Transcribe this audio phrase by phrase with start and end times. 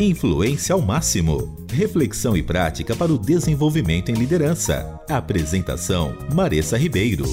[0.00, 1.56] Influência ao máximo.
[1.72, 5.02] Reflexão e prática para o desenvolvimento em liderança.
[5.10, 7.24] Apresentação: Maressa Ribeiro.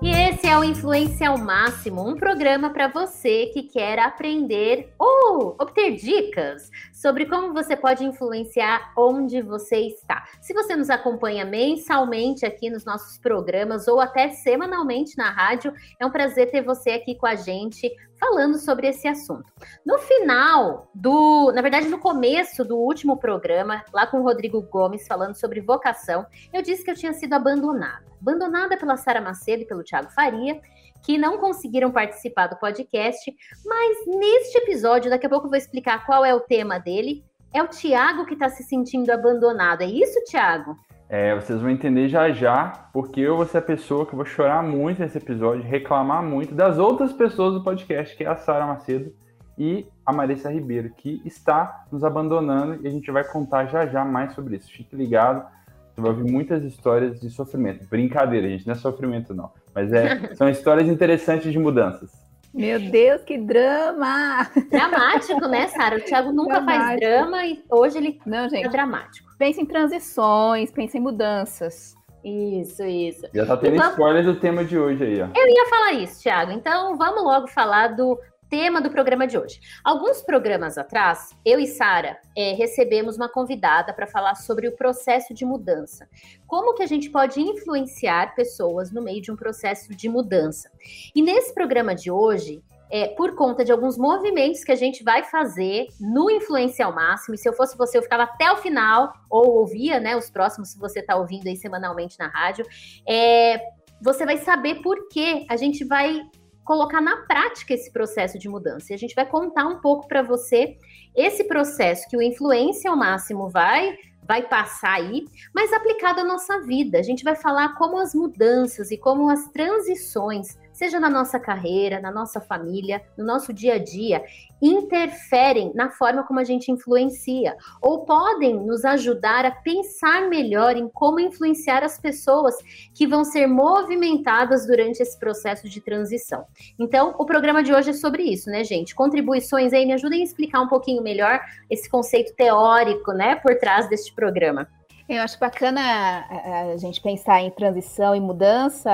[0.00, 5.56] E esse é o Influência ao Máximo, um programa para você que quer aprender ou
[5.58, 10.22] obter dicas sobre como você pode influenciar onde você está.
[10.40, 16.04] Se você nos acompanha mensalmente aqui nos nossos programas ou até semanalmente na rádio, é
[16.04, 19.44] um prazer ter você aqui com a gente falando sobre esse assunto.
[19.84, 25.06] No final do, na verdade, no começo do último programa, lá com o Rodrigo Gomes
[25.06, 28.04] falando sobre vocação, eu disse que eu tinha sido abandonada.
[28.20, 30.60] Abandonada pela Sara Macedo e pelo Thiago Faria
[31.04, 33.30] que não conseguiram participar do podcast,
[33.64, 37.22] mas neste episódio, daqui a pouco eu vou explicar qual é o tema dele.
[37.52, 39.82] É o Tiago que está se sentindo abandonado.
[39.82, 40.76] É isso, Tiago?
[41.16, 44.64] É, vocês vão entender já já, porque eu vou ser a pessoa que vou chorar
[44.64, 49.14] muito nesse episódio, reclamar muito das outras pessoas do podcast, que é a Sara Macedo
[49.56, 54.04] e a Marissa Ribeiro, que está nos abandonando e a gente vai contar já já
[54.04, 54.68] mais sobre isso.
[54.68, 55.46] Fique ligado,
[55.94, 57.86] você vai ouvir muitas histórias de sofrimento.
[57.88, 59.52] Brincadeira, gente, não é sofrimento não.
[59.72, 62.10] Mas é, são histórias interessantes de mudanças.
[62.52, 64.48] Meu Deus, que drama!
[64.68, 65.96] Dramático, né, Sara?
[65.96, 66.84] O Thiago nunca dramático.
[66.84, 69.23] faz drama e hoje ele Não, gente, é dramático.
[69.38, 71.94] Pensa em transições, pensa em mudanças.
[72.24, 73.26] Isso, isso.
[73.34, 73.92] Já tá tendo vamos...
[73.92, 75.28] spoiler do tema de hoje aí, ó.
[75.34, 76.52] Eu ia falar isso, Thiago.
[76.52, 78.18] Então vamos logo falar do
[78.48, 79.60] tema do programa de hoje.
[79.82, 85.34] Alguns programas atrás, eu e Sara é, recebemos uma convidada para falar sobre o processo
[85.34, 86.08] de mudança.
[86.46, 90.70] Como que a gente pode influenciar pessoas no meio de um processo de mudança.
[91.14, 92.62] E nesse programa de hoje,
[92.94, 97.34] é, por conta de alguns movimentos que a gente vai fazer no Influência ao Máximo.
[97.34, 100.68] E se eu fosse você, eu ficava até o final, ou ouvia, né, os próximos,
[100.68, 102.64] se você está ouvindo aí semanalmente na rádio.
[103.04, 103.58] É,
[104.00, 106.22] você vai saber por que a gente vai
[106.64, 108.92] colocar na prática esse processo de mudança.
[108.92, 110.78] E a gente vai contar um pouco para você
[111.16, 116.60] esse processo que o influência ao máximo vai vai passar aí, mas aplicado à nossa
[116.60, 116.98] vida.
[116.98, 122.00] A gente vai falar como as mudanças e como as transições seja na nossa carreira,
[122.00, 124.22] na nossa família, no nosso dia a dia,
[124.60, 130.88] interferem na forma como a gente influencia ou podem nos ajudar a pensar melhor em
[130.88, 132.56] como influenciar as pessoas
[132.94, 136.44] que vão ser movimentadas durante esse processo de transição.
[136.78, 138.94] Então, o programa de hoje é sobre isso, né, gente?
[138.94, 141.40] Contribuições aí, me ajudem a explicar um pouquinho melhor
[141.70, 144.68] esse conceito teórico, né, por trás deste programa.
[145.06, 146.24] Eu acho bacana
[146.72, 148.90] a gente pensar em transição e mudança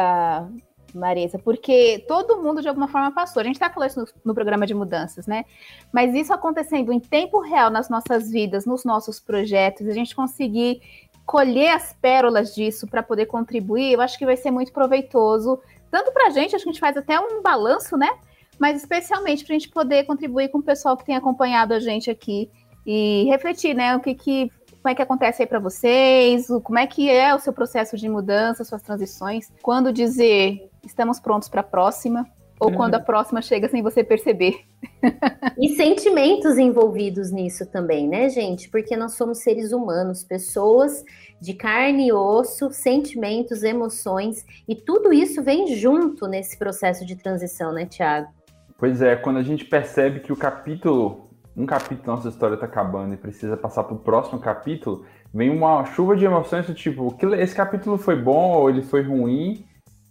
[0.95, 3.41] Marisa, porque todo mundo de alguma forma passou.
[3.41, 5.45] A gente está falando isso no, no, programa de mudanças, né?
[5.93, 10.81] Mas isso acontecendo em tempo real nas nossas vidas, nos nossos projetos, a gente conseguir
[11.25, 16.13] colher as pérolas disso para poder contribuir, eu acho que vai ser muito proveitoso, tanto
[16.13, 18.09] para a gente, acho que a gente faz até um balanço, né?
[18.59, 22.11] Mas especialmente para a gente poder contribuir com o pessoal que tem acompanhado a gente
[22.11, 22.51] aqui
[22.87, 23.97] e refletir, né?
[23.97, 24.51] O que, que
[24.83, 28.09] como é que acontece aí para vocês, como é que é o seu processo de
[28.09, 32.27] mudança, suas transições, quando dizer estamos prontos para a próxima,
[32.61, 32.77] ou uhum.
[32.77, 34.61] quando a próxima chega sem você perceber.
[35.59, 38.69] e sentimentos envolvidos nisso também, né, gente?
[38.69, 41.03] Porque nós somos seres humanos, pessoas
[41.41, 47.73] de carne e osso, sentimentos, emoções, e tudo isso vem junto nesse processo de transição,
[47.73, 48.29] né, Tiago?
[48.79, 52.67] Pois é, quando a gente percebe que o capítulo, um capítulo da nossa história está
[52.67, 57.17] acabando e precisa passar para o próximo capítulo, vem uma chuva de emoções do tipo,
[57.37, 59.65] esse capítulo foi bom ou ele foi ruim,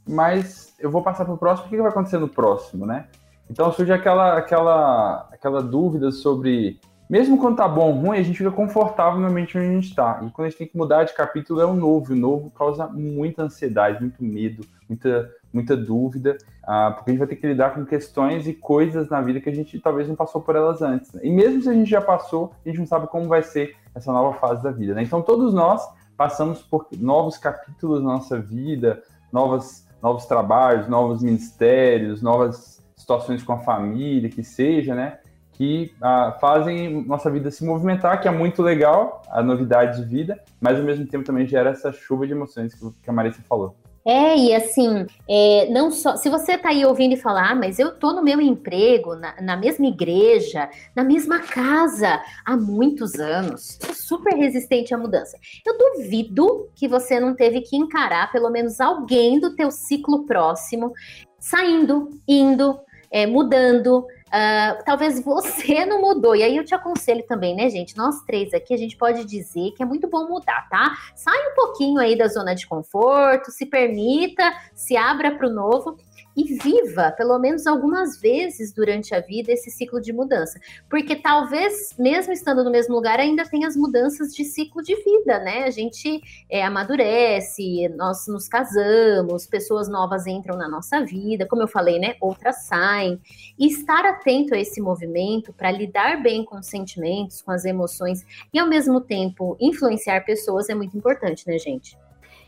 [0.07, 3.07] mas eu vou passar para o próximo, o que vai acontecer no próximo, né?
[3.49, 6.79] Então surge aquela, aquela, aquela dúvida sobre,
[7.09, 9.89] mesmo quando tá bom ou ruim, a gente fica confortável no ambiente onde a gente
[9.89, 10.21] está.
[10.23, 12.13] E quando a gente tem que mudar de capítulo, é o novo.
[12.13, 17.19] E o novo causa muita ansiedade, muito medo, muita, muita dúvida, uh, porque a gente
[17.19, 20.15] vai ter que lidar com questões e coisas na vida que a gente talvez não
[20.15, 21.11] passou por elas antes.
[21.13, 21.21] Né?
[21.23, 24.13] E mesmo se a gente já passou, a gente não sabe como vai ser essa
[24.13, 24.93] nova fase da vida.
[24.93, 25.01] Né?
[25.01, 25.81] Então todos nós
[26.15, 29.01] passamos por novos capítulos na nossa vida,
[29.31, 35.19] novas novos trabalhos, novos ministérios, novas situações com a família, que seja, né?
[35.53, 40.41] Que ah, fazem nossa vida se movimentar, que é muito legal, a novidade de vida,
[40.61, 43.75] mas ao mesmo tempo também gera essa chuva de emoções que a Marisa falou.
[44.05, 46.15] É, e assim, é, não só.
[46.15, 49.41] Se você tá aí ouvindo e falar, ah, mas eu tô no meu emprego, na,
[49.41, 55.37] na, mesma igreja, na mesma casa há muitos anos, sou super resistente à mudança.
[55.65, 60.93] Eu duvido que você não teve que encarar pelo menos alguém do teu ciclo próximo
[61.39, 62.79] saindo, indo,
[63.11, 66.35] é, mudando, Uh, talvez você não mudou.
[66.35, 67.97] E aí eu te aconselho também, né, gente?
[67.97, 70.95] Nós três aqui, a gente pode dizer que é muito bom mudar, tá?
[71.15, 75.97] Sai um pouquinho aí da zona de conforto, se permita, se abra para o novo.
[76.39, 80.57] E viva pelo menos algumas vezes durante a vida esse ciclo de mudança.
[80.89, 85.39] Porque talvez, mesmo estando no mesmo lugar, ainda tem as mudanças de ciclo de vida,
[85.39, 85.65] né?
[85.65, 91.67] A gente é, amadurece, nós nos casamos, pessoas novas entram na nossa vida, como eu
[91.67, 92.15] falei, né?
[92.21, 93.19] Outras saem.
[93.57, 98.25] E estar atento a esse movimento para lidar bem com os sentimentos, com as emoções
[98.53, 101.97] e ao mesmo tempo influenciar pessoas é muito importante, né, gente?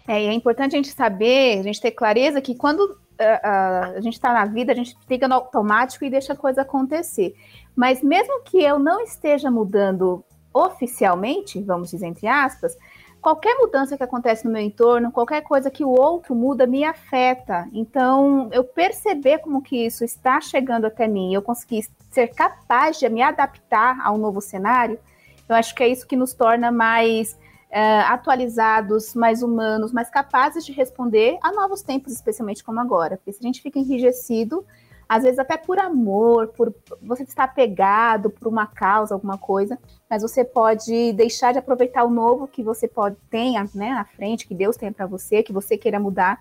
[0.08, 4.14] É, é importante a gente saber, a gente ter clareza que quando uh, a gente
[4.14, 7.36] está na vida, a gente fica no automático e deixa a coisa acontecer.
[7.76, 10.24] Mas mesmo que eu não esteja mudando
[10.54, 12.78] oficialmente, vamos dizer entre aspas,
[13.22, 17.68] qualquer mudança que acontece no meu entorno, qualquer coisa que o outro muda me afeta.
[17.72, 23.08] Então, eu perceber como que isso está chegando até mim, eu conseguir ser capaz de
[23.08, 25.00] me adaptar ao novo cenário,
[25.48, 27.38] eu acho que é isso que nos torna mais
[27.72, 33.18] uh, atualizados, mais humanos, mais capazes de responder a novos tempos, especialmente como agora.
[33.18, 34.66] Porque se a gente fica enrijecido,
[35.08, 39.80] às vezes até por amor, por você estar apegado por uma causa, alguma coisa,
[40.10, 44.48] mas você pode deixar de aproveitar o novo que você pode ter né, na frente,
[44.48, 46.40] que Deus tem para você, que você queira mudar,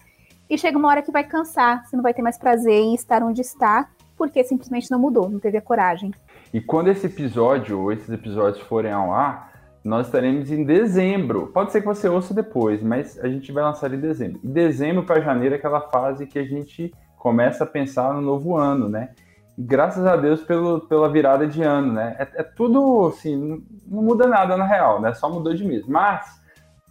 [0.49, 3.23] e chega uma hora que vai cansar, você não vai ter mais prazer em estar
[3.23, 6.13] onde está, porque simplesmente não mudou, não teve a coragem.
[6.53, 9.50] E quando esse episódio ou esses episódios forem ao ar,
[9.83, 11.49] nós estaremos em dezembro.
[11.49, 14.41] Pode ser que você ouça depois, mas a gente vai lançar em dezembro.
[14.45, 18.57] E dezembro para janeiro é aquela fase que a gente começa a pensar no novo
[18.57, 19.11] ano, né?
[19.57, 22.17] E graças a Deus pelo, pela virada de ano, né?
[22.19, 23.63] É, é tudo assim, não,
[24.03, 25.13] muda nada na real, né?
[25.15, 25.87] Só mudou de mês.
[25.87, 26.41] Mas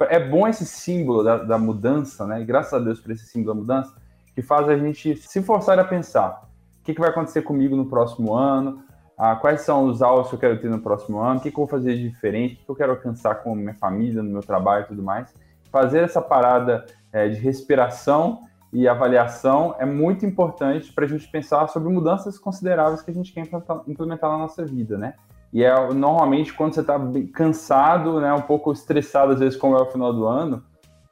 [0.01, 2.41] é bom esse símbolo da, da mudança, né?
[2.41, 3.95] E graças a Deus por esse símbolo da mudança,
[4.33, 6.47] que faz a gente se forçar a pensar
[6.79, 8.83] o que, que vai acontecer comigo no próximo ano,
[9.19, 11.59] ah, quais são os alvos que eu quero ter no próximo ano, o que, que
[11.59, 14.41] eu vou fazer de diferente, o que eu quero alcançar com minha família, no meu
[14.41, 15.33] trabalho e tudo mais.
[15.69, 18.39] Fazer essa parada é, de respiração
[18.71, 23.33] e avaliação é muito importante para a gente pensar sobre mudanças consideráveis que a gente
[23.33, 23.45] quer
[23.85, 25.15] implementar na nossa vida, né?
[25.51, 26.97] E é normalmente quando você está
[27.33, 30.63] cansado, né, um pouco estressado às vezes como é o final do ano,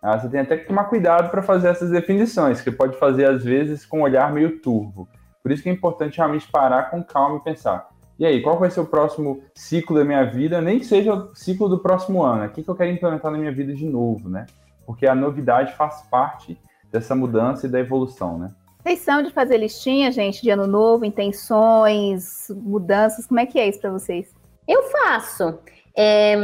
[0.02, 3.44] ah, você tem até que tomar cuidado para fazer essas definições, que pode fazer às
[3.44, 5.10] vezes com um olhar meio turvo.
[5.44, 7.88] Por isso que é importante realmente parar com calma e pensar:
[8.20, 10.60] e aí, qual vai ser o próximo ciclo da minha vida?
[10.60, 12.46] Nem que seja o ciclo do próximo ano.
[12.46, 14.48] O que, que eu quero implementar na minha vida de novo, né?
[14.86, 16.60] Porque a novidade faz parte
[16.92, 18.52] dessa mudança e da evolução, né?
[18.82, 23.28] Vocês são de fazer listinha, gente, de ano novo, intenções, mudanças?
[23.28, 24.34] Como é que é isso para vocês?
[24.68, 25.60] Eu faço.
[25.96, 26.36] É,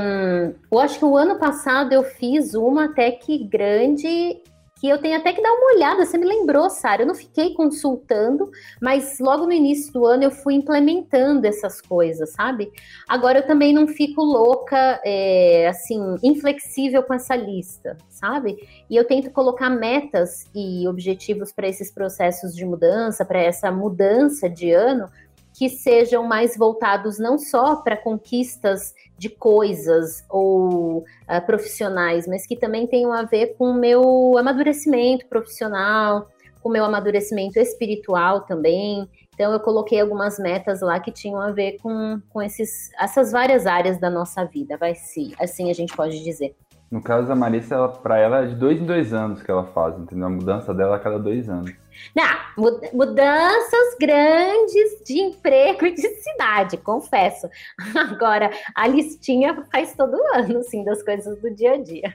[0.69, 4.43] eu acho que o ano passado eu fiz uma até que grande
[4.83, 6.05] que eu tenho até que dar uma olhada.
[6.05, 7.03] Você me lembrou, Sara?
[7.03, 8.51] Eu não fiquei consultando,
[8.81, 12.69] mas logo no início do ano eu fui implementando essas coisas, sabe?
[13.07, 18.57] Agora eu também não fico louca, é, assim, inflexível com essa lista, sabe?
[18.89, 24.49] E eu tento colocar metas e objetivos para esses processos de mudança, para essa mudança
[24.49, 25.09] de ano,
[25.53, 32.55] que sejam mais voltados não só para conquistas de coisas ou uh, profissionais, mas que
[32.55, 36.27] também tenham a ver com o meu amadurecimento profissional,
[36.61, 39.07] com o meu amadurecimento espiritual também.
[39.33, 43.65] Então eu coloquei algumas metas lá que tinham a ver com, com esses, essas várias
[43.65, 46.55] áreas da nossa vida, vai se assim a gente pode dizer.
[46.89, 49.97] No caso da Marissa, para ela é de dois em dois anos que ela faz,
[49.97, 50.27] entendeu?
[50.27, 51.73] A mudança dela a cada dois anos.
[52.15, 57.49] Não, mudanças grandes de emprego e de cidade, confesso.
[57.95, 62.13] Agora, a listinha faz todo ano, assim, das coisas do dia a dia.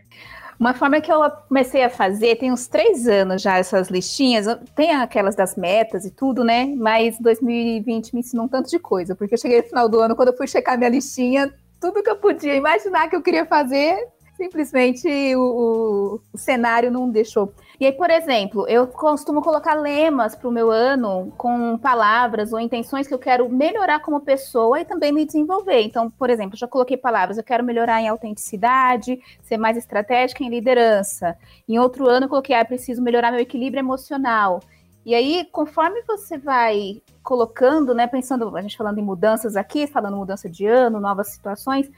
[0.59, 4.91] Uma forma que eu comecei a fazer, tem uns três anos já essas listinhas, tem
[4.93, 6.67] aquelas das metas e tudo, né?
[6.77, 10.17] Mas 2020 me ensinou um tanto de coisa, porque eu cheguei no final do ano,
[10.17, 14.05] quando eu fui checar minha listinha, tudo que eu podia imaginar que eu queria fazer,
[14.39, 17.53] simplesmente o, o, cenário não deixou.
[17.81, 22.61] E aí, por exemplo, eu costumo colocar lemas para o meu ano com palavras ou
[22.61, 25.83] intenções que eu quero melhorar como pessoa e também me desenvolver.
[25.83, 30.49] Então, por exemplo, já coloquei palavras, eu quero melhorar em autenticidade, ser mais estratégica em
[30.49, 31.37] liderança.
[31.69, 34.61] Em outro ano, eu coloquei, ah, preciso melhorar meu equilíbrio emocional.
[35.05, 40.17] E aí, conforme você vai colocando, né, pensando, a gente falando em mudanças aqui, falando
[40.17, 41.91] mudança de ano, novas situações,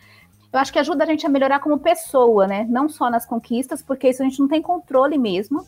[0.52, 2.66] eu acho que ajuda a gente a melhorar como pessoa, né?
[2.69, 5.64] Não só nas conquistas, porque isso a gente não tem controle mesmo.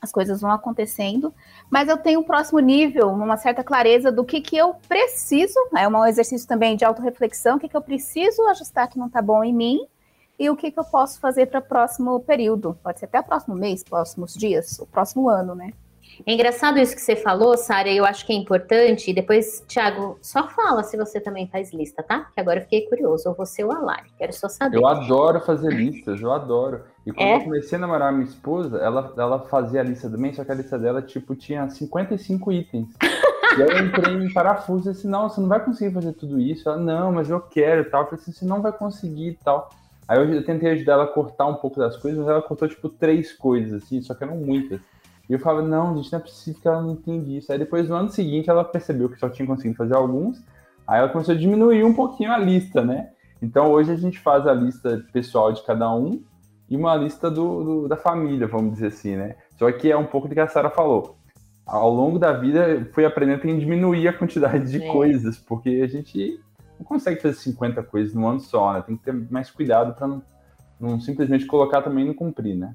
[0.00, 1.32] As coisas vão acontecendo,
[1.70, 5.58] mas eu tenho um próximo nível, uma certa clareza do que, que eu preciso.
[5.76, 9.22] É um exercício também de autorreflexão, o que, que eu preciso ajustar que não está
[9.22, 9.86] bom em mim
[10.38, 12.78] e o que, que eu posso fazer para o próximo período.
[12.82, 15.72] Pode ser até o próximo mês, próximos dias, o próximo ano, né?
[16.26, 19.10] É engraçado isso que você falou, Sara, eu acho que é importante.
[19.10, 22.30] E depois, Thiago, só fala se você também faz lista, tá?
[22.34, 23.28] Que agora eu fiquei curioso.
[23.28, 24.76] Ou você ou a Lari, quero só saber.
[24.76, 26.82] Eu adoro fazer listas, eu adoro.
[27.06, 27.36] E quando é?
[27.36, 30.54] eu comecei a namorar minha esposa, ela, ela fazia a lista também, só que a
[30.54, 32.88] lista dela, tipo, tinha 55 itens.
[33.58, 36.40] e aí eu entrei em parafuso e disse, não, você não vai conseguir fazer tudo
[36.40, 36.68] isso.
[36.68, 38.02] Ela, não, mas eu quero e tal.
[38.02, 39.68] Eu falei assim, você não vai conseguir e tal.
[40.06, 42.88] Aí eu tentei ajudar ela a cortar um pouco das coisas, mas ela cortou, tipo,
[42.88, 44.80] três coisas, assim, só que eram muitas.
[45.28, 47.50] E eu falava, não, gente, não é possível que ela não entenda isso.
[47.50, 50.42] Aí depois, no ano seguinte, ela percebeu que só tinha conseguido fazer alguns,
[50.86, 53.10] aí ela começou a diminuir um pouquinho a lista, né?
[53.40, 56.22] Então hoje a gente faz a lista pessoal de cada um
[56.68, 59.36] e uma lista do, do da família, vamos dizer assim, né?
[59.58, 61.16] Só que é um pouco do que a Sara falou.
[61.66, 64.92] Ao longo da vida, fui aprendendo a diminuir a quantidade de é.
[64.92, 66.38] coisas, porque a gente
[66.78, 68.82] não consegue fazer 50 coisas no ano só, né?
[68.82, 70.22] Tem que ter mais cuidado para não,
[70.78, 72.74] não simplesmente colocar também e não cumprir, né?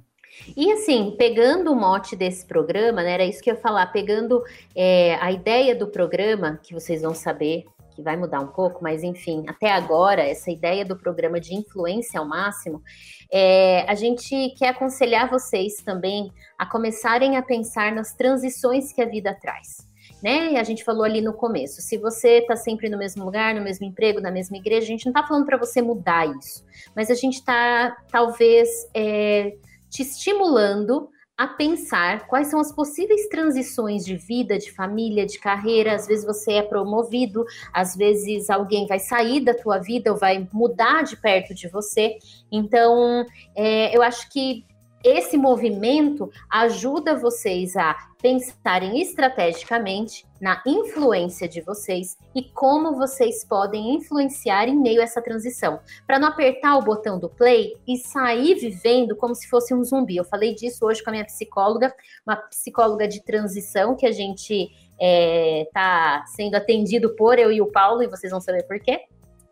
[0.55, 4.43] E assim, pegando o mote desse programa, né, era isso que eu ia falar, pegando
[4.75, 7.65] é, a ideia do programa, que vocês vão saber
[7.99, 12.17] que vai mudar um pouco, mas enfim, até agora, essa ideia do programa de influência
[12.17, 12.81] ao máximo,
[13.29, 19.05] é, a gente quer aconselhar vocês também a começarem a pensar nas transições que a
[19.05, 19.85] vida traz.
[20.23, 20.57] Né?
[20.57, 21.81] A gente falou ali no começo.
[21.81, 25.05] Se você está sempre no mesmo lugar, no mesmo emprego, na mesma igreja, a gente
[25.05, 29.55] não está falando para você mudar isso, mas a gente está talvez é,
[29.89, 35.95] te estimulando a pensar quais são as possíveis transições de vida, de família, de carreira.
[35.95, 40.45] Às vezes você é promovido, às vezes alguém vai sair da tua vida ou vai
[40.51, 42.17] mudar de perto de você.
[42.51, 44.65] Então, é, eu acho que
[45.03, 53.95] esse movimento ajuda vocês a pensarem estrategicamente na influência de vocês e como vocês podem
[53.95, 58.55] influenciar em meio a essa transição, para não apertar o botão do play e sair
[58.55, 60.17] vivendo como se fosse um zumbi.
[60.17, 61.93] Eu falei disso hoje com a minha psicóloga,
[62.25, 67.61] uma psicóloga de transição que a gente está é, tá sendo atendido por eu e
[67.61, 69.05] o Paulo, e vocês vão saber por quê.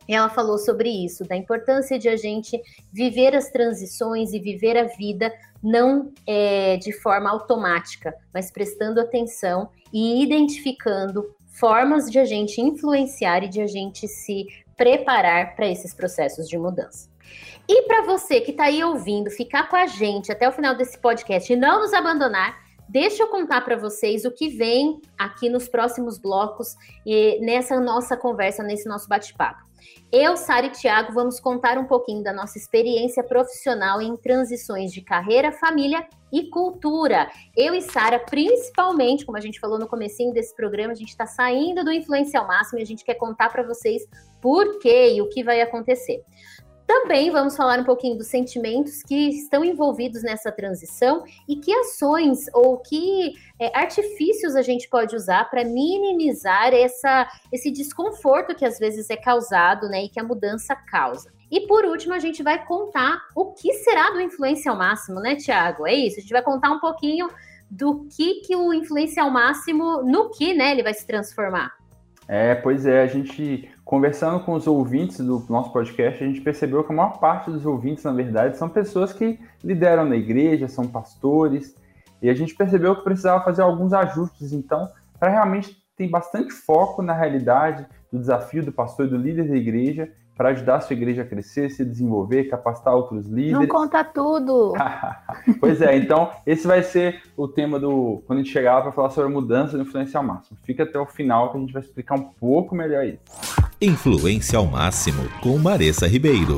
[0.07, 2.61] Ela falou sobre isso, da importância de a gente
[2.91, 9.69] viver as transições e viver a vida não é, de forma automática, mas prestando atenção
[9.91, 14.45] e identificando formas de a gente influenciar e de a gente se
[14.75, 17.09] preparar para esses processos de mudança.
[17.67, 20.97] E para você que está aí ouvindo, ficar com a gente até o final desse
[20.97, 25.67] podcast e não nos abandonar, deixa eu contar para vocês o que vem aqui nos
[25.67, 29.66] próximos blocos e nessa nossa conversa, nesse nosso bate-papo.
[30.11, 35.01] Eu, Sara e Tiago vamos contar um pouquinho da nossa experiência profissional em transições de
[35.01, 37.29] carreira, família e cultura.
[37.55, 41.25] Eu e Sara, principalmente, como a gente falou no comecinho desse programa, a gente está
[41.25, 44.03] saindo do influência ao máximo e a gente quer contar para vocês
[44.41, 46.23] por quê e o que vai acontecer.
[46.87, 52.45] Também vamos falar um pouquinho dos sentimentos que estão envolvidos nessa transição e que ações
[52.53, 58.79] ou que é, artifícios a gente pode usar para minimizar essa, esse desconforto que às
[58.79, 61.29] vezes é causado né, e que a mudança causa.
[61.51, 65.35] E por último, a gente vai contar o que será do influência ao máximo, né,
[65.35, 65.85] Tiago?
[65.85, 67.29] É isso, a gente vai contar um pouquinho
[67.69, 71.73] do que, que o influência ao máximo, no que né, ele vai se transformar.
[72.29, 76.83] É, pois é, a gente conversando com os ouvintes do nosso podcast, a gente percebeu
[76.83, 80.85] que a maior parte dos ouvintes, na verdade, são pessoas que lideram na igreja, são
[80.85, 81.73] pastores,
[82.21, 87.01] e a gente percebeu que precisava fazer alguns ajustes, então, para realmente ter bastante foco
[87.01, 90.93] na realidade do desafio do pastor e do líder da igreja, para ajudar a sua
[90.93, 93.53] igreja a crescer, se desenvolver, capacitar outros líderes.
[93.53, 94.73] Não conta tudo.
[95.61, 98.91] pois é, então esse vai ser o tema do quando a gente chegar lá para
[98.91, 100.57] falar sobre a mudança do influência ao máximo.
[100.63, 103.56] Fica até o final que a gente vai explicar um pouco melhor isso.
[103.79, 106.55] Influência ao máximo com Maressa Ribeiro.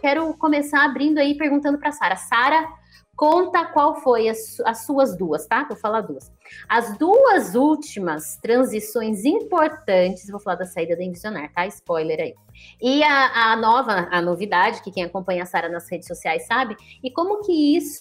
[0.00, 2.14] Quero começar abrindo aí perguntando para Sara.
[2.14, 2.68] Sara,
[3.16, 5.64] conta qual foi as, as, suas duas, tá?
[5.64, 6.30] Vou falar duas.
[6.68, 11.66] As duas últimas transições importantes, vou falar da saída da Envisionar, tá?
[11.66, 12.34] Spoiler aí.
[12.80, 16.76] E a, a nova, a novidade, que quem acompanha a Sara nas redes sociais sabe,
[17.02, 18.00] e como que isso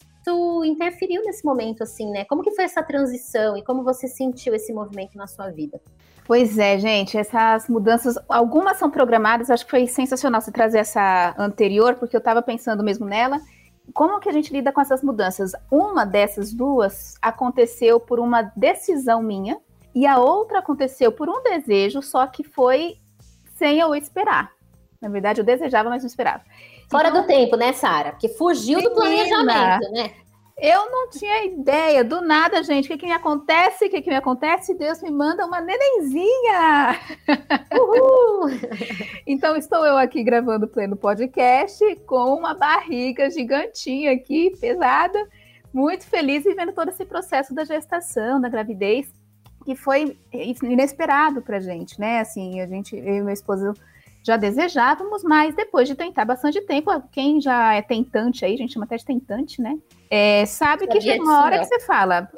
[0.64, 2.24] interferiu nesse momento, assim, né?
[2.26, 5.82] Como que foi essa transição e como você sentiu esse movimento na sua vida?
[6.26, 11.36] Pois é, gente, essas mudanças, algumas são programadas, acho que foi sensacional você trazer essa
[11.38, 13.42] anterior, porque eu estava pensando mesmo nela.
[13.94, 15.52] Como que a gente lida com essas mudanças?
[15.70, 19.58] Uma dessas duas aconteceu por uma decisão minha,
[19.94, 22.96] e a outra aconteceu por um desejo, só que foi
[23.56, 24.52] sem eu esperar.
[25.02, 26.42] Na verdade, eu desejava, mas não esperava.
[26.90, 28.12] Fora então, do tempo, né, Sara?
[28.12, 30.12] Porque fugiu do planejamento, né?
[30.58, 32.86] Eu não tinha ideia, do nada, gente.
[32.86, 33.86] O que, que me acontece?
[33.86, 34.76] O que, que me acontece?
[34.76, 37.00] Deus me manda uma nenenzinha!
[37.74, 38.50] Uhul!
[39.26, 45.28] então, estou eu aqui gravando pleno podcast com uma barriga gigantinha aqui, pesada.
[45.74, 49.12] muito feliz vivendo todo esse processo da gestação, da gravidez,
[49.66, 52.20] que foi inesperado pra gente, né?
[52.20, 53.74] Assim, a gente, eu e meu esposo
[54.24, 58.74] já desejávamos, mas depois de tentar bastante tempo, quem já é tentante aí, a gente
[58.74, 59.78] chama até de tentante, né?
[60.10, 62.30] É, sabe que chega uma hora que você fala,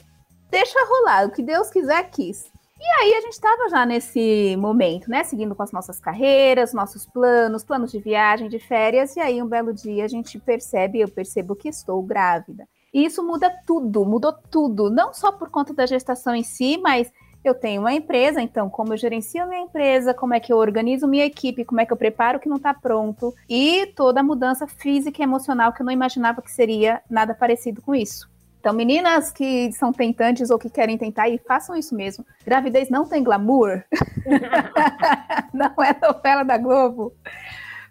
[0.49, 2.51] deixa rolar, o que Deus quiser quis.
[2.77, 5.23] E aí a gente estava já nesse momento, né?
[5.23, 9.47] Seguindo com as nossas carreiras, nossos planos, planos de viagem, de férias, e aí um
[9.47, 12.67] belo dia a gente percebe, eu percebo que estou grávida.
[12.93, 17.11] E isso muda tudo, mudou tudo, não só por conta da gestação em si, mas
[17.47, 21.07] eu tenho uma empresa, então como eu gerencio minha empresa, como é que eu organizo
[21.07, 24.23] minha equipe, como é que eu preparo o que não está pronto, e toda a
[24.23, 28.29] mudança física e emocional que eu não imaginava que seria nada parecido com isso.
[28.65, 32.25] Então, meninas que são tentantes ou que querem tentar, e façam isso mesmo.
[32.43, 33.83] Gravidez não tem glamour.
[35.53, 37.13] não é novela da Globo.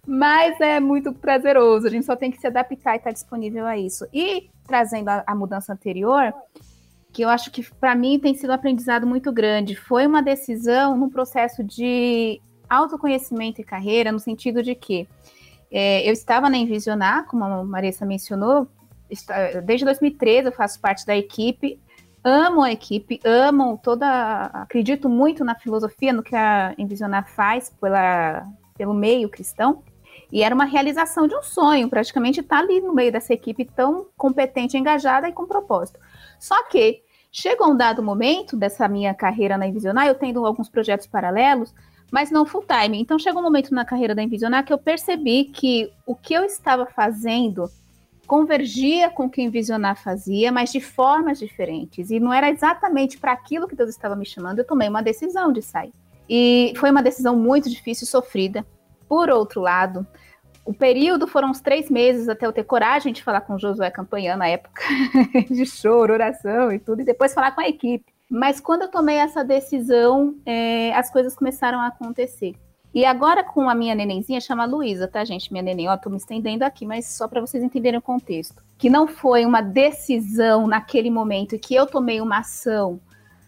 [0.05, 1.87] Mas é muito prazeroso.
[1.87, 4.05] A gente só tem que se adaptar e estar tá disponível a isso.
[4.13, 6.35] E trazendo a, a mudança anterior,
[7.15, 9.77] que eu acho que para mim tem sido um aprendizado muito grande.
[9.77, 15.09] Foi uma decisão num processo de autoconhecimento e carreira, no sentido de que
[15.71, 18.67] é, eu estava na Envisionar, como a Marissa mencionou,
[19.65, 21.81] desde 2013 eu faço parte da equipe,
[22.25, 24.47] amo a equipe, amo toda.
[24.47, 28.45] Acredito muito na filosofia, no que a Envisionar faz pela,
[28.77, 29.85] pelo meio cristão.
[30.33, 34.07] E era uma realização de um sonho, praticamente estar ali no meio dessa equipe tão
[34.17, 36.01] competente, engajada e com propósito.
[36.45, 41.07] Só que chegou um dado momento dessa minha carreira na Envisionar, eu tendo alguns projetos
[41.07, 41.75] paralelos,
[42.13, 43.01] mas não full time.
[43.01, 46.45] Então chegou um momento na carreira da Envisionar que eu percebi que o que eu
[46.45, 47.65] estava fazendo
[48.27, 52.11] convergia com o que Envisionar fazia, mas de formas diferentes.
[52.11, 55.51] E não era exatamente para aquilo que Deus estava me chamando, eu tomei uma decisão
[55.51, 55.95] de sair.
[56.29, 58.67] E foi uma decisão muito difícil e sofrida.
[59.09, 60.07] Por outro lado,
[60.65, 63.91] o período foram uns três meses até eu ter coragem de falar com o Josué
[63.91, 64.83] Campanhã na época,
[65.51, 68.05] de choro, oração e tudo, e depois falar com a equipe.
[68.31, 72.55] Mas quando eu tomei essa decisão, é, as coisas começaram a acontecer.
[72.95, 75.53] E agora com a minha nenenzinha, chama Luísa, tá, gente?
[75.53, 78.63] Minha neném, ó, tô me estendendo aqui, mas só para vocês entenderem o contexto.
[78.79, 83.01] Que não foi uma decisão naquele momento que eu tomei uma ação,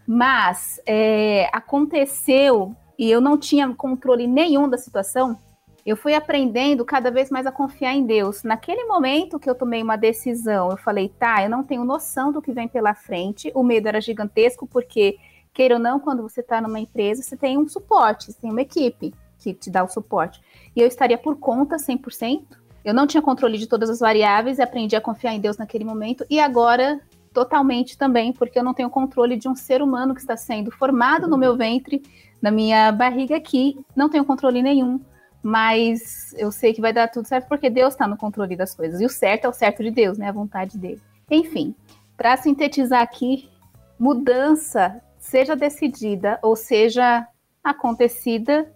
[0.07, 5.39] mas é, aconteceu e eu não tinha controle nenhum da situação.
[5.87, 8.43] Eu fui aprendendo cada vez mais a confiar em Deus.
[8.43, 12.43] Naquele momento que eu tomei uma decisão, eu falei, tá, eu não tenho noção do
[12.43, 13.53] que vem pela frente.
[13.55, 15.17] O medo era gigantesco, porque,
[15.55, 18.63] queira ou não, quando você está numa empresa, você tem um suporte, você tem uma
[18.63, 20.41] equipe que te dá o suporte.
[20.75, 22.43] E eu estaria por conta 100%.
[22.85, 25.85] Eu não tinha controle de todas as variáveis e aprendi a confiar em Deus naquele
[25.85, 26.27] momento.
[26.29, 27.01] E agora,
[27.33, 31.29] totalmente também, porque eu não tenho controle de um ser humano que está sendo formado
[31.29, 32.03] no meu ventre,
[32.43, 33.79] na minha barriga aqui.
[33.95, 35.01] Não tenho controle nenhum.
[35.47, 39.01] Mas eu sei que vai dar tudo certo porque Deus está no controle das coisas.
[39.01, 40.29] E o certo é o certo de Deus, né?
[40.29, 41.01] A vontade dele.
[41.31, 41.73] Enfim,
[42.17, 43.49] para sintetizar aqui,
[43.97, 47.25] mudança, seja decidida ou seja
[47.63, 48.69] acontecida,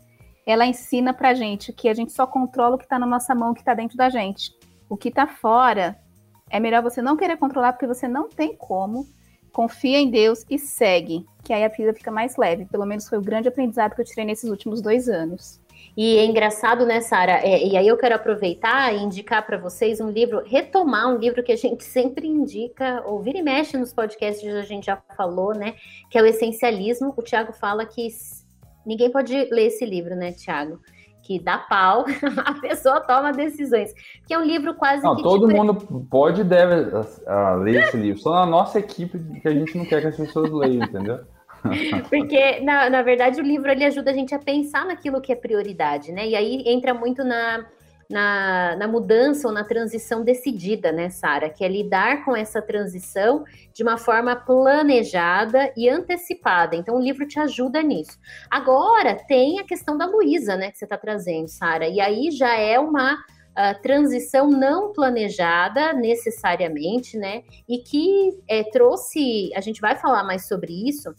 [0.47, 3.51] ela ensina pra gente que a gente só controla o que está na nossa mão,
[3.51, 4.53] o que está dentro da gente.
[4.89, 5.99] O que está fora
[6.49, 9.09] é melhor você não querer controlar porque você não tem como.
[9.53, 12.67] Confia em Deus e segue, que aí a vida fica mais leve.
[12.67, 15.61] Pelo menos foi o grande aprendizado que eu tirei nesses últimos dois anos.
[15.97, 17.41] E é engraçado, né, Sara?
[17.45, 21.43] É, e aí eu quero aproveitar e indicar para vocês um livro, retomar um livro
[21.43, 25.75] que a gente sempre indica, ouvir e mexe nos podcasts, a gente já falou, né?
[26.11, 27.13] Que é o Essencialismo.
[27.17, 28.09] O Tiago fala que
[28.85, 30.81] Ninguém pode ler esse livro, né, Tiago?
[31.23, 32.05] Que dá pau,
[32.45, 33.93] a pessoa toma decisões.
[34.27, 35.23] Que é um livro quase não, que.
[35.23, 35.57] Todo tipo...
[35.57, 35.75] mundo
[36.11, 36.91] pode e deve
[37.63, 38.21] ler esse livro.
[38.21, 41.21] Só na nossa equipe que a gente não quer que as pessoas leiam, entendeu?
[42.09, 45.37] Porque, na, na verdade, o livro ele ajuda a gente a pensar naquilo que é
[45.37, 46.27] prioridade, né?
[46.27, 47.67] E aí entra muito na,
[48.09, 51.49] na, na mudança ou na transição decidida, né, Sara?
[51.49, 56.75] Que é lidar com essa transição de uma forma planejada e antecipada.
[56.75, 58.19] Então, o livro te ajuda nisso.
[58.51, 61.87] Agora, tem a questão da Luísa, né, que você está trazendo, Sara.
[61.87, 63.17] E aí já é uma.
[63.51, 67.43] Uh, transição não planejada necessariamente, né?
[67.69, 71.13] E que é, trouxe, a gente vai falar mais sobre isso,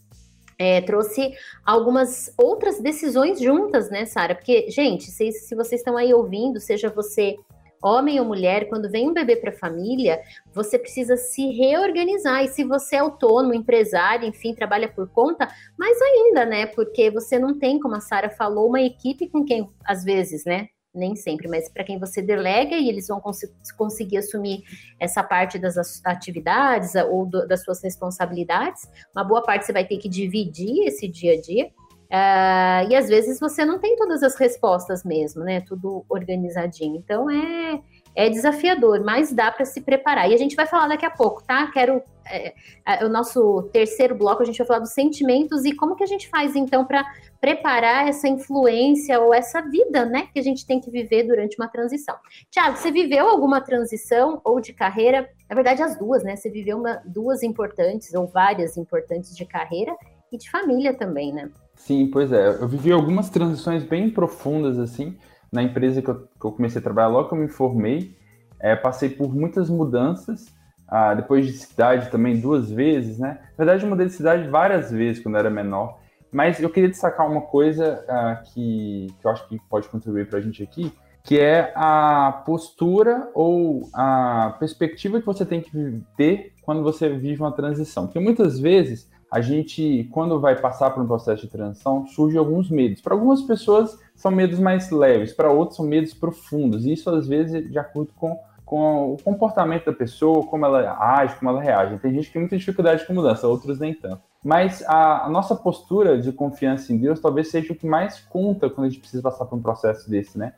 [0.62, 1.32] é, trouxe
[1.66, 4.34] algumas outras decisões juntas, né, Sara?
[4.34, 7.36] Porque, gente, se, se vocês estão aí ouvindo, seja você
[7.82, 10.22] homem ou mulher, quando vem um bebê para a família,
[10.54, 12.44] você precisa se reorganizar.
[12.44, 16.66] E se você é autônomo, empresário, enfim, trabalha por conta, mais ainda, né?
[16.66, 20.68] Porque você não tem, como a Sara falou, uma equipe com quem, às vezes, né?
[20.94, 23.40] Nem sempre, mas para quem você delega e eles vão cons
[23.76, 24.62] conseguir assumir
[25.00, 28.88] essa parte das atividades ou do, das suas responsabilidades.
[29.14, 31.70] Uma boa parte você vai ter que dividir esse dia a dia.
[32.12, 35.62] Uh, e às vezes você não tem todas as respostas mesmo, né?
[35.62, 36.96] Tudo organizadinho.
[36.96, 37.80] Então é,
[38.14, 40.30] é desafiador, mas dá para se preparar.
[40.30, 41.70] E a gente vai falar daqui a pouco, tá?
[41.72, 42.54] Quero é,
[42.86, 46.06] é, o nosso terceiro bloco, a gente vai falar dos sentimentos e como que a
[46.06, 47.04] gente faz então para
[47.40, 51.68] preparar essa influência ou essa vida, né, que a gente tem que viver durante uma
[51.68, 52.14] transição.
[52.50, 55.28] Tiago, você viveu alguma transição ou de carreira?
[55.48, 56.36] Na verdade, as duas, né?
[56.36, 59.94] Você viveu uma, duas importantes ou várias importantes de carreira
[60.30, 61.50] e de família também, né?
[61.74, 62.48] Sim, pois é.
[62.48, 65.16] Eu vivi algumas transições bem profundas assim
[65.52, 68.16] na empresa que eu, que eu comecei a trabalhar logo que eu me formei.
[68.58, 70.46] É, passei por muitas mudanças
[70.94, 73.38] ah, depois de cidade também duas vezes, né?
[73.56, 75.98] Na verdade, eu mudei de cidade várias vezes quando era menor.
[76.30, 80.38] Mas eu queria destacar uma coisa ah, que, que eu acho que pode contribuir para
[80.38, 80.92] a gente aqui,
[81.24, 87.40] que é a postura ou a perspectiva que você tem que ter quando você vive
[87.40, 88.04] uma transição.
[88.04, 92.70] Porque muitas vezes a gente, quando vai passar por um processo de transição, surge alguns
[92.70, 93.00] medos.
[93.00, 96.84] Para algumas pessoas são medos mais leves, para outros são medos profundos.
[96.84, 98.38] E isso às vezes de acordo com
[98.72, 101.98] com o comportamento da pessoa, como ela age, como ela reage.
[101.98, 104.22] Tem gente que tem muita dificuldade com mudança, outros nem tanto.
[104.42, 108.70] Mas a, a, nossa postura de confiança em Deus talvez seja o que mais conta
[108.70, 110.54] quando a gente precisa passar por um processo desse, né?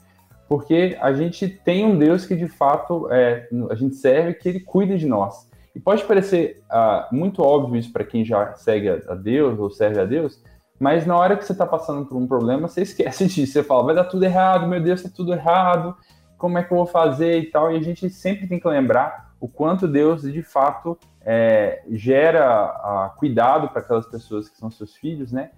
[0.48, 4.61] Porque a gente tem um Deus que de fato é, a gente serve, que ele
[4.61, 5.50] cuida de nós.
[5.74, 9.98] E pode parecer uh, muito óbvio isso para quem já segue a Deus ou serve
[9.98, 10.40] a Deus,
[10.79, 13.55] mas na hora que você está passando por um problema, você esquece disso.
[13.55, 15.96] Você fala, vai dar tudo errado, meu Deus, está tudo errado
[16.44, 17.72] como é que eu vou fazer e tal.
[17.72, 22.66] E a gente sempre tem que lembrar o quanto Deus, de fato, é, gera
[23.14, 25.52] uh, cuidado para aquelas pessoas que são seus filhos, né?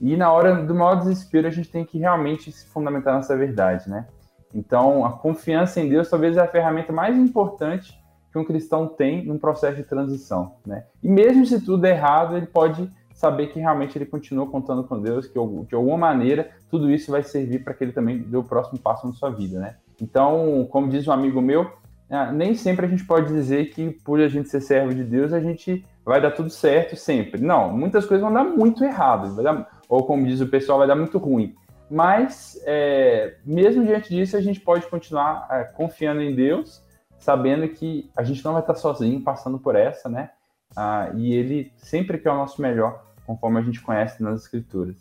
[0.00, 3.90] E na hora do maior desespero, a gente tem que realmente se fundamentar nessa verdade,
[3.90, 4.06] né?
[4.54, 9.26] Então, a confiança em Deus talvez é a ferramenta mais importante que um cristão tem
[9.26, 10.84] num processo de transição, né?
[11.02, 15.00] E mesmo se tudo é errado, ele pode saber que realmente ele continua contando com
[15.00, 18.44] Deus, que de alguma maneira tudo isso vai servir para que ele também dê o
[18.44, 19.74] próximo passo na sua vida, né?
[20.00, 21.70] Então, como diz um amigo meu,
[22.10, 25.32] ah, nem sempre a gente pode dizer que por a gente ser servo de Deus,
[25.32, 27.40] a gente vai dar tudo certo sempre.
[27.40, 30.96] Não, muitas coisas vão dar muito errado, dar, ou como diz o pessoal, vai dar
[30.96, 31.54] muito ruim.
[31.90, 36.82] Mas, é, mesmo diante disso, a gente pode continuar é, confiando em Deus,
[37.18, 40.30] sabendo que a gente não vai estar sozinho passando por essa, né?
[40.76, 44.96] Ah, e Ele sempre quer o nosso melhor, conforme a gente conhece nas Escrituras.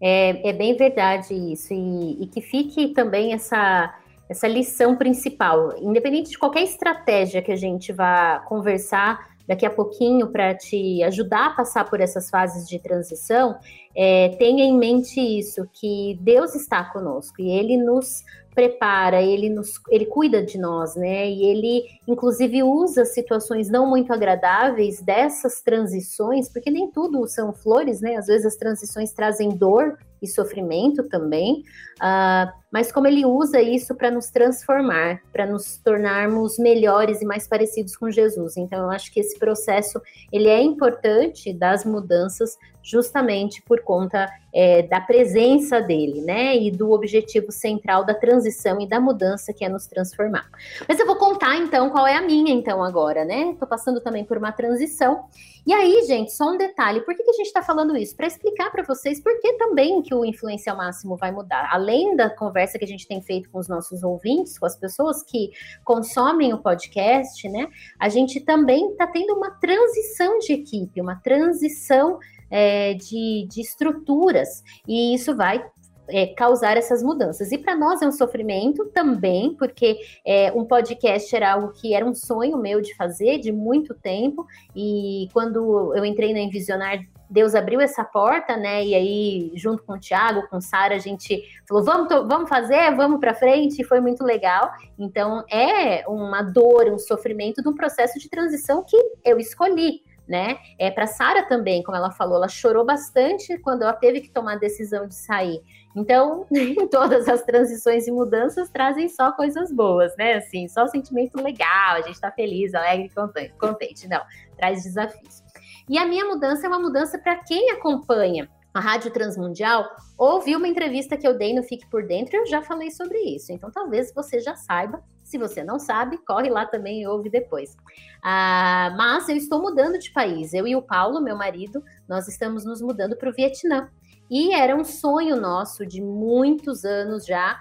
[0.00, 3.94] É, é bem verdade isso, e, e que fique também essa
[4.32, 5.74] essa lição principal.
[5.78, 11.46] Independente de qualquer estratégia que a gente vá conversar daqui a pouquinho para te ajudar
[11.46, 13.56] a passar por essas fases de transição,
[13.94, 18.22] é, tenha em mente isso, que Deus está conosco e Ele nos
[18.54, 21.26] prepara, ele nos, ele cuida de nós, né?
[21.26, 28.02] E ele, inclusive, usa situações não muito agradáveis dessas transições, porque nem tudo são flores,
[28.02, 28.16] né?
[28.16, 31.64] Às vezes as transições trazem dor e sofrimento também,
[31.96, 37.46] uh, mas como ele usa isso para nos transformar, para nos tornarmos melhores e mais
[37.46, 38.56] parecidos com Jesus.
[38.56, 40.00] Então, eu acho que esse processo
[40.32, 46.56] ele é importante das mudanças justamente por conta é, da presença dele, né?
[46.56, 50.48] E do objetivo central da transição e da mudança que é nos transformar.
[50.88, 53.56] Mas eu vou contar então qual é a minha, então, agora, né?
[53.58, 55.24] Tô passando também por uma transição.
[55.64, 58.16] E aí, gente, só um detalhe: por que, que a gente está falando isso?
[58.16, 61.68] Para explicar para vocês por que também que o influencial máximo vai mudar.
[61.72, 65.22] Além da conversa que a gente tem feito com os nossos ouvintes, com as pessoas
[65.22, 65.50] que
[65.84, 67.68] consomem o podcast, né?
[67.98, 72.18] A gente também está tendo uma transição de equipe, uma transição
[72.50, 75.64] é, de, de estruturas, e isso vai
[76.08, 77.52] é, causar essas mudanças.
[77.52, 82.04] E para nós é um sofrimento também, porque é, um podcast era algo que era
[82.04, 84.46] um sonho meu de fazer de muito tempo.
[84.76, 87.00] E quando eu entrei na Envisionar,
[87.32, 88.84] Deus abriu essa porta, né?
[88.84, 93.18] E aí, junto com o Thiago, com Sara, a gente falou: vamos, vamos fazer, vamos
[93.18, 94.70] para frente, e foi muito legal.
[94.98, 100.56] Então, é uma dor, um sofrimento de um processo de transição que eu escolhi né?
[100.78, 104.52] É para Sara também, como ela falou, ela chorou bastante quando ela teve que tomar
[104.52, 105.60] a decisão de sair.
[105.94, 106.46] Então,
[106.90, 110.34] todas as transições e mudanças trazem só coisas boas, né?
[110.34, 113.10] Assim, só sentimento legal, a gente está feliz, alegre,
[113.58, 114.08] contente.
[114.08, 114.22] Não,
[114.56, 115.41] traz desafios.
[115.88, 120.66] E a minha mudança é uma mudança para quem acompanha a Rádio Transmundial, ouviu uma
[120.66, 123.52] entrevista que eu dei no Fique Por Dentro eu já falei sobre isso.
[123.52, 127.76] Então, talvez você já saiba se você não sabe, corre lá também e ouve depois.
[128.22, 130.52] Ah, mas eu estou mudando de país.
[130.52, 133.88] Eu e o Paulo, meu marido, nós estamos nos mudando para o Vietnã.
[134.30, 137.58] E era um sonho nosso de muitos anos já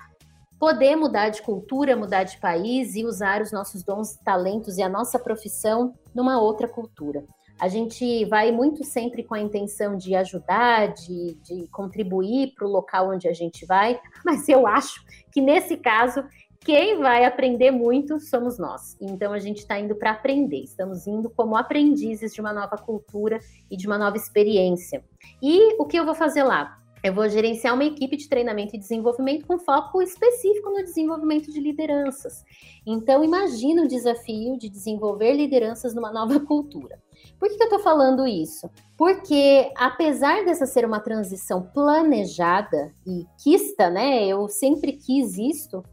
[0.60, 4.90] poder mudar de cultura, mudar de país e usar os nossos dons, talentos e a
[4.90, 7.24] nossa profissão numa outra cultura.
[7.62, 12.72] A gente vai muito sempre com a intenção de ajudar, de, de contribuir para o
[12.72, 16.24] local onde a gente vai, mas eu acho que nesse caso
[16.62, 18.98] quem vai aprender muito somos nós.
[19.00, 23.38] Então a gente está indo para aprender, estamos indo como aprendizes de uma nova cultura
[23.70, 25.06] e de uma nova experiência.
[25.40, 26.82] E o que eu vou fazer lá?
[27.04, 31.60] Eu vou gerenciar uma equipe de treinamento e desenvolvimento com foco específico no desenvolvimento de
[31.60, 32.44] lideranças.
[32.86, 37.00] Então, imagina o desafio de desenvolver lideranças numa nova cultura.
[37.42, 38.70] Por que, que eu estou falando isso?
[38.96, 44.28] Porque, apesar dessa ser uma transição planejada e quista, né?
[44.28, 45.84] Eu sempre quis isto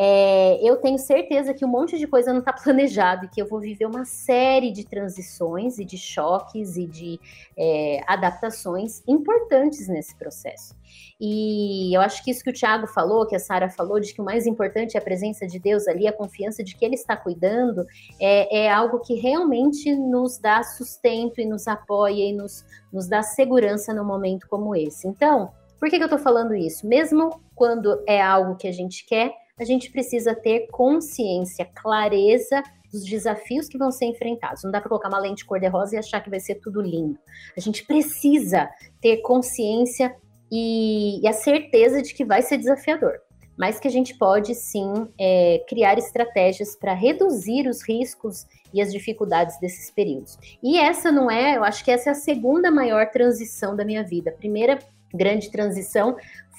[0.00, 3.46] é, eu tenho certeza que um monte de coisa não está planejado e que eu
[3.46, 7.18] vou viver uma série de transições e de choques e de
[7.56, 10.76] é, adaptações importantes nesse processo.
[11.20, 14.20] E eu acho que isso que o Tiago falou, que a Sara falou, de que
[14.20, 17.16] o mais importante é a presença de Deus ali, a confiança de que Ele está
[17.16, 17.84] cuidando,
[18.20, 23.20] é, é algo que realmente nos dá sustento e nos apoia e nos, nos dá
[23.20, 25.08] segurança num momento como esse.
[25.08, 26.86] Então, por que, que eu estou falando isso?
[26.86, 33.04] Mesmo quando é algo que a gente quer, a gente precisa ter consciência, clareza dos
[33.04, 34.64] desafios que vão ser enfrentados.
[34.64, 37.18] Não dá para colocar uma lente cor-de-rosa e achar que vai ser tudo lindo.
[37.56, 38.68] A gente precisa
[39.00, 40.14] ter consciência
[40.50, 43.20] e, e a certeza de que vai ser desafiador.
[43.56, 48.92] Mas que a gente pode sim é, criar estratégias para reduzir os riscos e as
[48.92, 50.38] dificuldades desses períodos.
[50.62, 54.04] E essa não é, eu acho que essa é a segunda maior transição da minha
[54.04, 54.30] vida.
[54.30, 54.78] A primeira
[55.12, 56.16] grande transição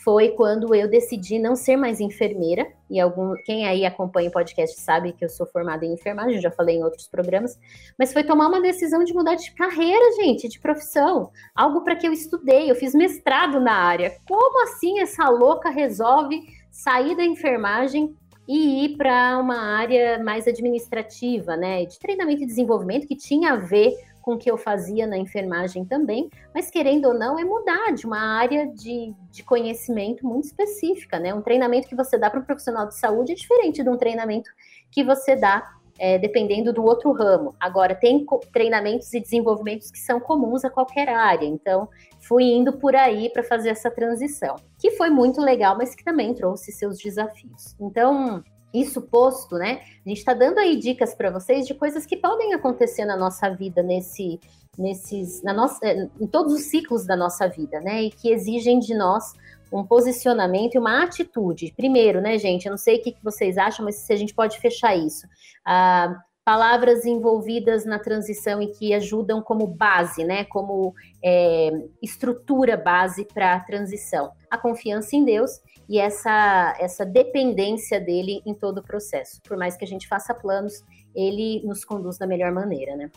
[0.10, 2.66] foi quando eu decidi não ser mais enfermeira.
[2.90, 6.50] E algum, quem aí acompanha o podcast sabe que eu sou formada em enfermagem, já
[6.50, 7.60] falei em outros programas,
[7.96, 11.30] mas foi tomar uma decisão de mudar de carreira, gente, de profissão.
[11.54, 14.18] Algo para que eu estudei, eu fiz mestrado na área.
[14.28, 16.42] Como assim essa louca resolve
[16.72, 18.18] sair da enfermagem
[18.48, 23.58] e ir para uma área mais administrativa, né, de treinamento e desenvolvimento que tinha a
[23.58, 27.92] ver com o que eu fazia na enfermagem também, mas querendo ou não, é mudar
[27.94, 31.34] de uma área de, de conhecimento muito específica, né?
[31.34, 34.50] Um treinamento que você dá para um profissional de saúde é diferente de um treinamento
[34.92, 37.54] que você dá é, dependendo do outro ramo.
[37.60, 41.90] Agora, tem treinamentos e desenvolvimentos que são comuns a qualquer área, então
[42.22, 46.34] fui indo por aí para fazer essa transição, que foi muito legal, mas que também
[46.34, 47.76] trouxe seus desafios.
[47.80, 48.42] Então,
[48.74, 49.82] isso posto, né?
[50.06, 53.50] A gente está dando aí dicas para vocês de coisas que podem acontecer na nossa
[53.50, 54.40] vida, nesse,
[54.78, 58.04] nesses, na nossa, eh, em todos os ciclos da nossa vida, né?
[58.04, 59.34] E que exigem de nós
[59.72, 61.74] um posicionamento e uma atitude.
[61.76, 62.66] Primeiro, né, gente?
[62.66, 65.28] Eu não sei o que vocês acham, mas se a gente pode fechar isso.
[65.66, 70.46] Ah, palavras envolvidas na transição e que ajudam como base, né?
[70.46, 71.70] Como é,
[72.02, 74.32] estrutura base para a transição.
[74.50, 79.42] A confiança em Deus e essa, essa dependência dele em todo o processo.
[79.44, 80.84] Por mais que a gente faça planos,
[81.16, 83.10] ele nos conduz da melhor maneira, né?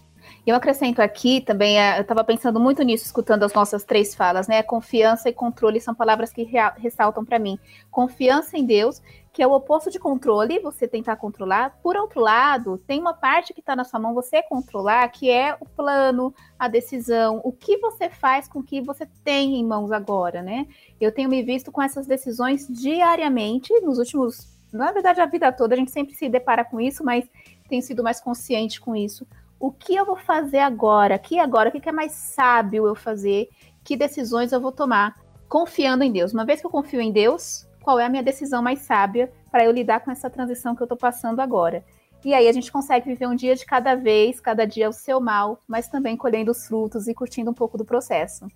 [0.47, 4.47] Eu acrescento aqui também, é, eu estava pensando muito nisso, escutando as nossas três falas,
[4.47, 4.63] né?
[4.63, 7.59] Confiança e controle são palavras que ressaltam para mim.
[7.91, 9.03] Confiança em Deus
[9.33, 11.79] que é o oposto de controle, você tentar controlar.
[11.83, 15.57] Por outro lado, tem uma parte que está na sua mão você controlar, que é
[15.59, 19.91] o plano, a decisão, o que você faz com o que você tem em mãos
[19.91, 20.67] agora, né?
[21.01, 25.75] Eu tenho me visto com essas decisões diariamente, nos últimos, na verdade, a vida toda
[25.75, 27.25] a gente sempre se depara com isso, mas
[27.73, 29.27] tenho sido mais consciente com isso.
[29.59, 31.19] O que eu vou fazer agora?
[31.19, 31.71] Que agora?
[31.71, 33.49] O que é mais sábio eu fazer?
[33.83, 35.19] Que decisões eu vou tomar?
[35.49, 36.35] Confiando em Deus.
[36.35, 39.65] Uma vez que eu confio em Deus, qual é a minha decisão mais sábia para
[39.65, 41.83] eu lidar com essa transição que eu estou passando agora.
[42.23, 45.19] E aí a gente consegue viver um dia de cada vez, cada dia o seu
[45.19, 48.47] mal, mas também colhendo os frutos e curtindo um pouco do processo.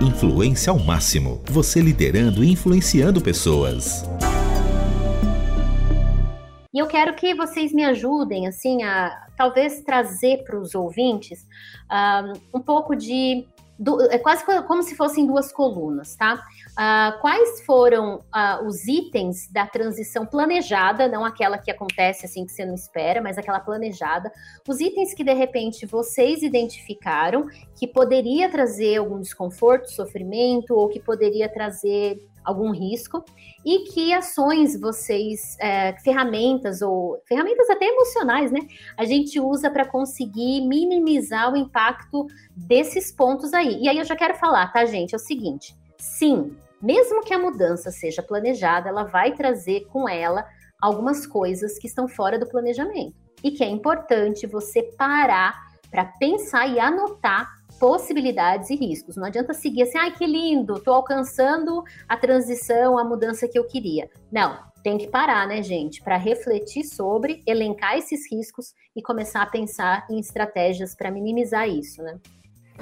[0.00, 1.40] Influência ao máximo.
[1.46, 4.04] Você liderando e influenciando pessoas.
[6.78, 11.44] E eu quero que vocês me ajudem, assim, a talvez trazer para os ouvintes
[11.90, 16.34] um, um pouco de do, é quase como se fossem duas colunas, tá?
[16.34, 22.52] Uh, quais foram uh, os itens da transição planejada, não aquela que acontece assim que
[22.52, 24.30] você não espera, mas aquela planejada,
[24.68, 31.00] os itens que de repente vocês identificaram que poderia trazer algum desconforto, sofrimento, ou que
[31.00, 33.22] poderia trazer algum risco
[33.64, 38.60] e que ações vocês, é, ferramentas ou ferramentas até emocionais, né?
[38.96, 43.82] A gente usa para conseguir minimizar o impacto desses pontos aí.
[43.82, 45.12] E aí eu já quero falar, tá, gente?
[45.12, 50.46] É o seguinte: sim, mesmo que a mudança seja planejada, ela vai trazer com ela
[50.80, 55.54] algumas coisas que estão fora do planejamento e que é importante você parar
[55.90, 59.16] para pensar e anotar possibilidades e riscos.
[59.16, 63.64] Não adianta seguir assim, ai que lindo, estou alcançando a transição, a mudança que eu
[63.64, 64.10] queria.
[64.30, 69.46] Não, tem que parar, né, gente, para refletir sobre, elencar esses riscos e começar a
[69.46, 72.18] pensar em estratégias para minimizar isso, né?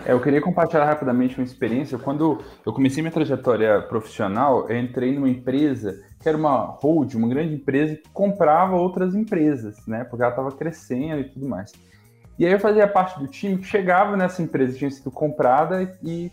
[0.05, 1.99] É, eu queria compartilhar rapidamente uma experiência.
[1.99, 7.29] Quando eu comecei minha trajetória profissional, eu entrei numa empresa que era uma hold, uma
[7.29, 10.05] grande empresa que comprava outras empresas, né?
[10.05, 11.73] Porque ela estava crescendo e tudo mais.
[12.39, 15.91] E aí eu fazia parte do time que chegava nessa empresa que tinha sido comprada
[16.03, 16.31] e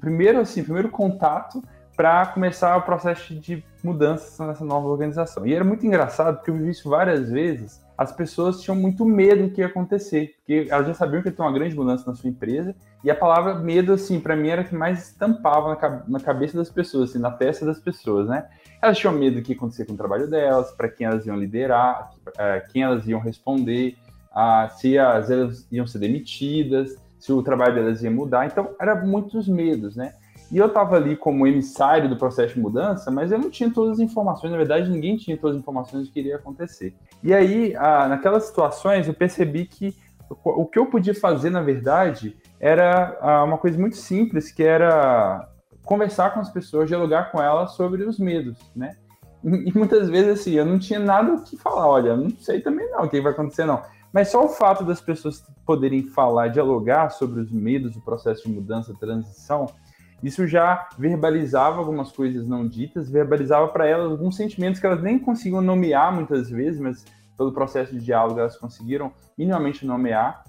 [0.00, 1.62] primeiro assim, primeiro contato
[1.96, 5.44] para começar o processo de mudanças nessa nova organização.
[5.44, 7.84] E era muito engraçado porque eu vi isso várias vezes.
[7.96, 11.34] As pessoas tinham muito medo do que ia acontecer, porque elas já sabiam que ia
[11.34, 12.72] ter uma grande mudança na sua empresa.
[13.02, 17.10] E a palavra medo, assim, para mim era que mais estampava na, cabeça das pessoas,
[17.10, 18.46] assim, na testa das pessoas, né?
[18.80, 21.36] Elas tinham medo do que ia acontecer com o trabalho delas, para quem elas iam
[21.36, 23.96] liderar, é, quem elas iam responder,
[24.76, 28.46] se as, elas iam ser demitidas, se o trabalho delas ia mudar.
[28.46, 30.12] Então, eram muitos medos, né?
[30.50, 33.94] E eu estava ali como emissário do processo de mudança, mas eu não tinha todas
[33.94, 36.94] as informações, na verdade, ninguém tinha todas as informações do que iria acontecer.
[37.22, 37.74] E aí,
[38.08, 39.94] naquelas situações, eu percebi que
[40.44, 45.48] o que eu podia fazer, na verdade, era uma coisa muito simples, que era
[45.84, 48.96] conversar com as pessoas, dialogar com elas sobre os medos, né?
[49.44, 52.90] E muitas vezes, assim, eu não tinha nada o que falar, olha, não sei também
[52.90, 53.82] não o que vai acontecer, não.
[54.18, 58.52] Mas só o fato das pessoas poderem falar, dialogar sobre os medos, o processo de
[58.52, 59.66] mudança, transição,
[60.20, 65.20] isso já verbalizava algumas coisas não ditas, verbalizava para elas alguns sentimentos que elas nem
[65.20, 67.04] conseguiam nomear muitas vezes, mas
[67.36, 70.42] pelo processo de diálogo elas conseguiram minimamente nomear,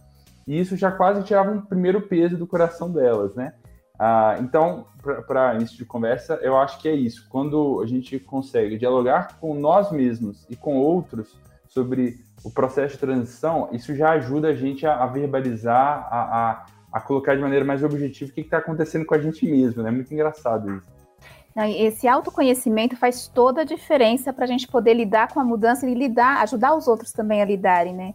[0.47, 3.53] e isso já quase tirava um primeiro peso do coração delas, né?
[3.99, 4.87] Ah, então,
[5.27, 7.29] para início de conversa, eu acho que é isso.
[7.29, 12.99] Quando a gente consegue dialogar com nós mesmos e com outros sobre o processo de
[12.99, 17.63] transição, isso já ajuda a gente a, a verbalizar, a, a a colocar de maneira
[17.63, 19.91] mais objetiva o que está acontecendo com a gente mesmo, né?
[19.91, 20.99] Muito engraçado isso.
[21.77, 25.93] Esse autoconhecimento faz toda a diferença para a gente poder lidar com a mudança e
[25.93, 28.13] lidar, ajudar os outros também a lidarem, né?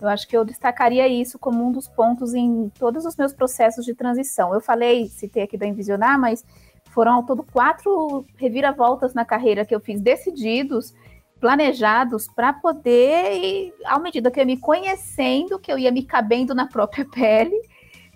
[0.00, 3.84] Eu acho que eu destacaria isso como um dos pontos em todos os meus processos
[3.84, 4.52] de transição.
[4.52, 6.44] Eu falei, citei aqui da Envisionar, mas
[6.90, 10.94] foram ao todo quatro reviravoltas na carreira que eu fiz decididos,
[11.40, 16.54] planejados para poder, à medida que eu ia me conhecendo, que eu ia me cabendo
[16.54, 17.58] na própria pele,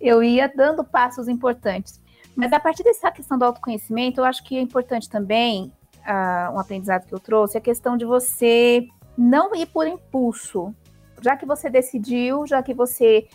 [0.01, 2.01] eu ia dando passos importantes.
[2.37, 6.59] Mas a partir dessa questão do autoconhecimento, eu acho que é importante também, uh, um
[6.59, 10.75] aprendizado que eu trouxe, a questão de você não ir por impulso.
[11.23, 13.27] Já que você decidiu, já que você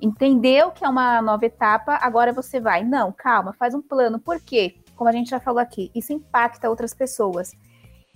[0.00, 2.82] entendeu que é uma nova etapa, agora você vai.
[2.82, 4.18] Não, calma, faz um plano.
[4.18, 4.76] Por quê?
[4.96, 7.52] Como a gente já falou aqui, isso impacta outras pessoas.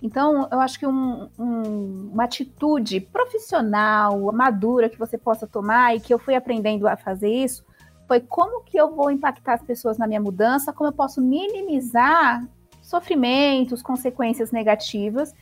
[0.01, 5.99] Então, eu acho que um, um, uma atitude profissional, madura que você possa tomar e
[5.99, 7.63] que eu fui aprendendo a fazer isso,
[8.07, 12.45] foi como que eu vou impactar as pessoas na minha mudança, como eu posso minimizar
[12.81, 15.33] sofrimentos, consequências negativas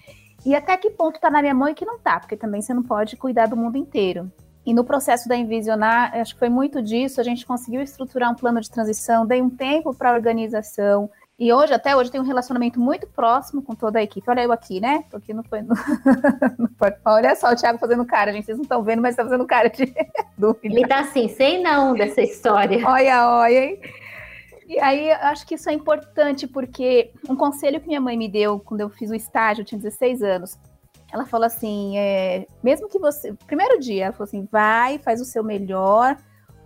[0.45, 2.73] e até que ponto está na minha mão e que não está, porque também você
[2.73, 4.31] não pode cuidar do mundo inteiro.
[4.65, 8.35] E no processo da Envisionar, acho que foi muito disso, a gente conseguiu estruturar um
[8.35, 11.09] plano de transição, dei um tempo para a organização,
[11.39, 14.29] e hoje, até hoje, tem um relacionamento muito próximo com toda a equipe.
[14.29, 15.05] Olha eu aqui, né?
[15.33, 15.61] Não foi.
[15.61, 15.73] No...
[16.77, 16.93] foi...
[17.05, 18.45] Olha só o Thiago fazendo cara, gente.
[18.45, 19.85] Vocês não estão vendo, mas está fazendo cara de
[20.37, 20.75] dúvida.
[20.75, 22.85] Ele tá assim, sem não dessa história.
[22.85, 23.79] olha, olha, hein?
[24.67, 28.59] E aí, acho que isso é importante, porque um conselho que minha mãe me deu
[28.59, 30.59] quando eu fiz o estágio, eu tinha 16 anos.
[31.09, 33.33] Ela falou assim: é, mesmo que você.
[33.47, 36.17] Primeiro dia, ela falou assim: vai, faz o seu melhor,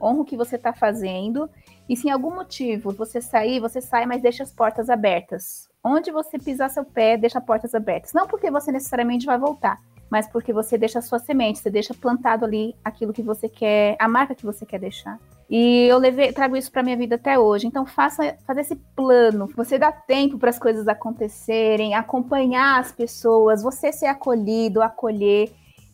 [0.01, 1.47] honra o que você está fazendo
[1.93, 5.69] e se em algum motivo você sair, você sai, mas deixa as portas abertas.
[5.83, 8.13] Onde você pisar seu pé, deixa portas abertas.
[8.13, 9.79] Não porque você necessariamente vai voltar,
[10.09, 13.95] mas porque você deixa a sua semente, você deixa plantado ali aquilo que você quer,
[13.99, 15.19] a marca que você quer deixar.
[15.47, 17.67] E eu levei, trago isso para minha vida até hoje.
[17.67, 19.47] Então faça, faça esse plano.
[19.55, 25.51] Você dá tempo para as coisas acontecerem, acompanhar as pessoas, você ser acolhido, acolher.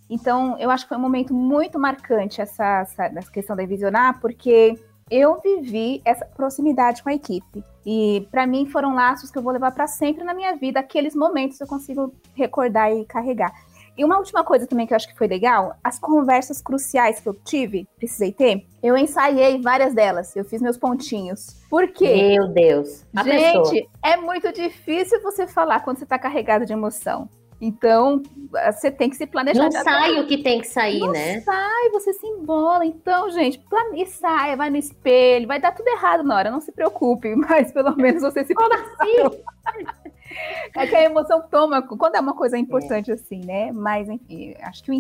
[0.09, 4.79] Então eu acho que foi um momento muito marcante essa, essa, questão da visionar, porque
[5.10, 7.63] eu vivi essa proximidade com a equipe.
[7.86, 11.15] E para mim foram laços que eu vou levar para sempre na minha vida, aqueles
[11.15, 13.52] momentos que eu consigo recordar e carregar.
[13.98, 17.28] E uma última coisa também que eu acho que foi legal, as conversas cruciais que
[17.28, 21.60] eu tive, precisei ter, eu ensaiei várias delas, eu fiz meus pontinhos.
[21.69, 22.38] Por quê?
[22.38, 23.06] Meu Deus.
[23.26, 23.88] Gente, pessoa.
[24.02, 27.28] é muito difícil você falar quando você tá carregado de emoção.
[27.62, 28.24] Então,
[28.74, 29.63] você tem que se planejar.
[29.63, 31.41] Não sai o que tem que sair, não né?
[31.41, 32.86] sai, você se embola.
[32.86, 34.06] Então, gente, plane...
[34.06, 37.95] saia, vai no espelho, vai dar tudo errado na hora, não se preocupe, mas pelo
[37.95, 39.39] menos você se Como assim?
[40.76, 43.15] É que a emoção toma, quando é uma coisa importante é.
[43.15, 43.72] assim, né?
[43.72, 44.91] Mas, enfim, acho que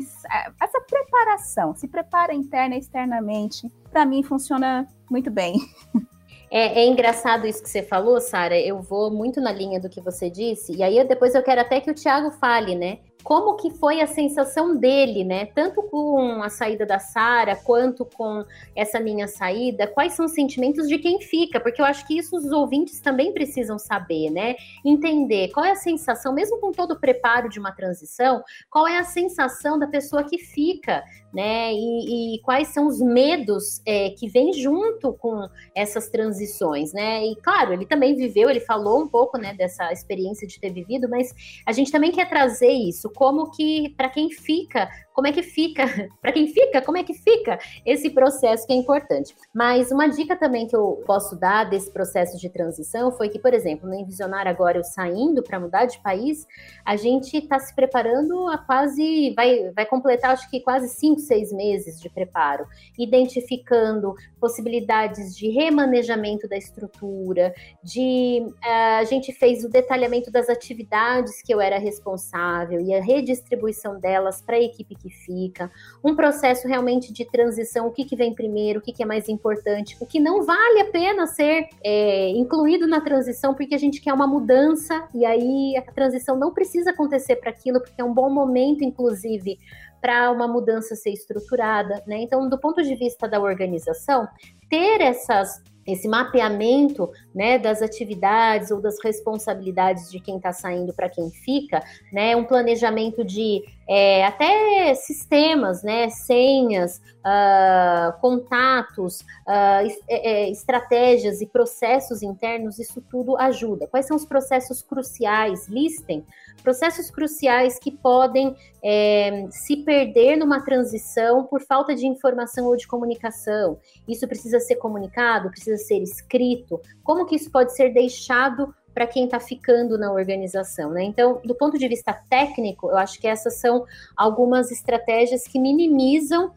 [0.59, 5.59] essa preparação, se prepara interna e externamente, para mim funciona muito bem.
[6.51, 8.59] É, é, engraçado isso que você falou, Sara.
[8.59, 11.79] Eu vou muito na linha do que você disse, e aí depois eu quero até
[11.79, 12.99] que o Thiago fale, né?
[13.23, 15.45] como que foi a sensação dele, né?
[15.47, 18.45] Tanto com a saída da Sara, quanto com
[18.75, 22.35] essa minha saída, quais são os sentimentos de quem fica, porque eu acho que isso
[22.35, 24.55] os ouvintes também precisam saber, né?
[24.85, 28.97] Entender qual é a sensação, mesmo com todo o preparo de uma transição, qual é
[28.97, 31.03] a sensação da pessoa que fica,
[31.33, 31.73] né?
[31.73, 37.25] E, e quais são os medos é, que vêm junto com essas transições, né?
[37.25, 41.07] E claro, ele também viveu, ele falou um pouco, né, dessa experiência de ter vivido,
[41.09, 41.33] mas
[41.65, 44.89] a gente também quer trazer isso, como que para quem fica
[45.19, 45.83] como é que fica,
[46.21, 49.35] para quem fica, como é que fica esse processo que é importante.
[49.53, 53.53] Mas uma dica também que eu posso dar desse processo de transição foi que, por
[53.53, 56.47] exemplo, no Envisionar agora eu saindo para mudar de país,
[56.85, 61.51] a gente está se preparando a quase, vai, vai completar acho que quase cinco, seis
[61.51, 62.65] meses de preparo,
[62.97, 67.53] identificando possibilidades de remanejamento da estrutura,
[67.83, 73.01] de uh, a gente fez o detalhamento das atividades que eu era responsável e a
[73.01, 75.71] redistribuição delas para a equipe que fica,
[76.03, 79.27] um processo realmente de transição, o que, que vem primeiro, o que, que é mais
[79.29, 84.01] importante, o que não vale a pena ser é, incluído na transição, porque a gente
[84.01, 88.13] quer uma mudança, e aí a transição não precisa acontecer para aquilo, porque é um
[88.13, 89.57] bom momento, inclusive,
[90.01, 92.21] para uma mudança ser estruturada, né?
[92.21, 94.27] Então, do ponto de vista da organização,
[94.69, 97.09] ter essas esse mapeamento
[97.39, 101.81] né, das atividades ou das responsabilidades de quem está saindo para quem fica,
[102.11, 112.21] né, um planejamento de é, até sistemas, né, senhas, uh, contatos, uh, estratégias e processos
[112.21, 113.87] internos, isso tudo ajuda.
[113.87, 115.69] Quais são os processos cruciais?
[115.69, 116.25] Listem
[116.59, 122.87] processos cruciais que podem é, se perder numa transição por falta de informação ou de
[122.87, 123.79] comunicação.
[124.07, 126.79] Isso precisa ser comunicado, precisa ser escrito.
[127.03, 131.03] Como que isso pode ser deixado para quem está ficando na organização, né?
[131.03, 133.85] Então, do ponto de vista técnico, eu acho que essas são
[134.17, 136.51] algumas estratégias que minimizam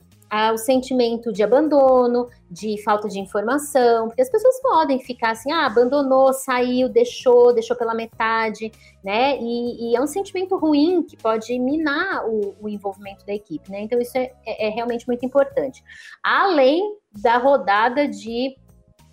[0.55, 5.67] o sentimento de abandono, de falta de informação, porque as pessoas podem ficar assim, ah,
[5.67, 8.73] abandonou, saiu, deixou, deixou pela metade,
[9.05, 9.37] né?
[9.39, 13.83] E, e é um sentimento ruim que pode minar o, o envolvimento da equipe, né?
[13.83, 15.85] Então isso é, é, é realmente muito importante.
[16.23, 18.57] Além da rodada de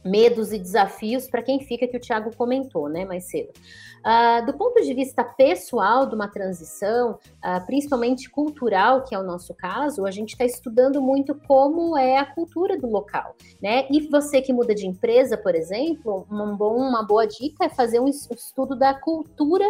[0.09, 3.51] medos e desafios para quem fica, que o Thiago comentou, né, mais cedo.
[3.99, 9.23] Uh, do ponto de vista pessoal de uma transição, uh, principalmente cultural, que é o
[9.23, 13.85] nosso caso, a gente está estudando muito como é a cultura do local, né?
[13.91, 17.99] E você que muda de empresa, por exemplo, um bom, uma boa dica é fazer
[17.99, 19.65] um estudo da cultura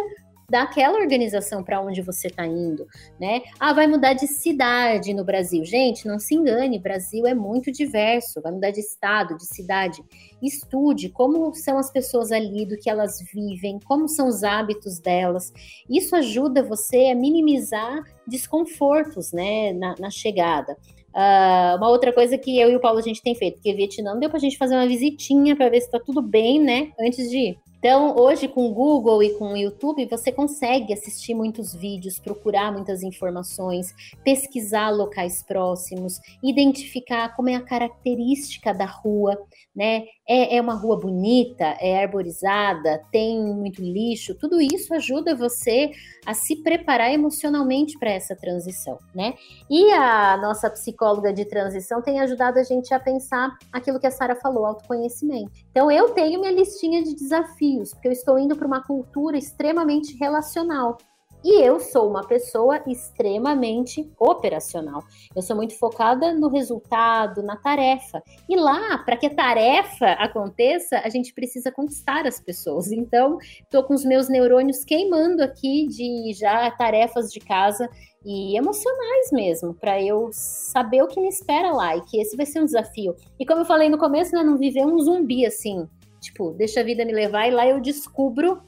[0.50, 2.86] daquela organização para onde você está indo,
[3.18, 3.42] né?
[3.58, 5.64] Ah, vai mudar de cidade no Brasil.
[5.64, 10.02] Gente, não se engane, Brasil é muito diverso, vai mudar de estado, de cidade.
[10.42, 15.52] Estude como são as pessoas ali, do que elas vivem, como são os hábitos delas.
[15.88, 20.76] Isso ajuda você a minimizar desconfortos, né, na, na chegada.
[21.10, 24.16] Uh, uma outra coisa que eu e o Paulo a gente tem feito, porque Vietnã
[24.16, 27.28] deu para a gente fazer uma visitinha para ver se está tudo bem, né, antes
[27.30, 27.58] de ir.
[27.80, 32.70] Então, hoje com o Google e com o YouTube, você consegue assistir muitos vídeos, procurar
[32.70, 39.34] muitas informações, pesquisar locais próximos, identificar como é a característica da rua,
[39.74, 40.04] né?
[40.28, 45.90] É, é uma rua bonita, é arborizada, tem muito lixo, tudo isso ajuda você
[46.26, 49.32] a se preparar emocionalmente para essa transição, né?
[49.70, 54.10] E a nossa psicóloga de transição tem ajudado a gente a pensar aquilo que a
[54.10, 55.50] Sara falou, autoconhecimento.
[55.70, 60.16] Então, eu tenho minha listinha de desafios porque eu estou indo para uma cultura extremamente
[60.16, 60.98] relacional.
[61.42, 65.02] E eu sou uma pessoa extremamente operacional.
[65.34, 68.22] Eu sou muito focada no resultado, na tarefa.
[68.46, 72.92] E lá, para que a tarefa aconteça, a gente precisa conquistar as pessoas.
[72.92, 77.88] Então, estou com os meus neurônios queimando aqui de já tarefas de casa
[78.22, 82.44] e emocionais mesmo, para eu saber o que me espera lá e que esse vai
[82.44, 83.16] ser um desafio.
[83.38, 85.88] E como eu falei no começo, né, não viver um zumbi assim,
[86.20, 88.62] Tipo, deixa a vida me levar e lá eu descubro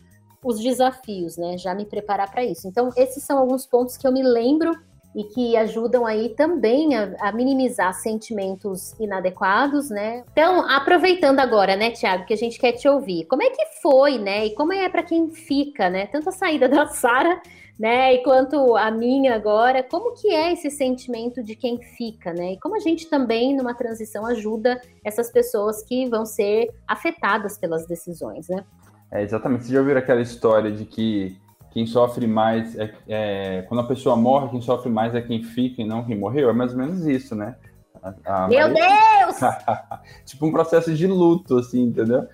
[0.45, 1.57] os desafios, né?
[1.57, 2.67] Já me preparar para isso.
[2.67, 4.77] Então, esses são alguns pontos que eu me lembro
[5.15, 10.25] e que ajudam aí também a, a, minimizar sentimentos inadequados, né?
[10.33, 14.19] Então, aproveitando agora, né, Tiago, que a gente quer te ouvir, como é que foi,
[14.19, 14.47] né?
[14.47, 16.07] E como é para quem fica, né?
[16.07, 17.41] Tanto a saída da Sara
[17.83, 18.15] né?
[18.15, 22.53] E quanto a minha agora, como que é esse sentimento de quem fica, né?
[22.53, 27.85] E como a gente também numa transição ajuda essas pessoas que vão ser afetadas pelas
[27.85, 28.65] decisões, né?
[29.11, 29.65] É, exatamente.
[29.65, 31.37] Você já ouviu aquela história de que
[31.73, 35.83] quem sofre mais é, é, quando a pessoa morre, quem sofre mais é quem fica
[35.83, 36.51] e não quem morreu?
[36.51, 37.57] É mais ou menos isso, né?
[38.01, 39.27] A, a Meu Maria...
[39.27, 39.41] Deus!
[40.25, 42.29] tipo um processo de luto, assim, entendeu?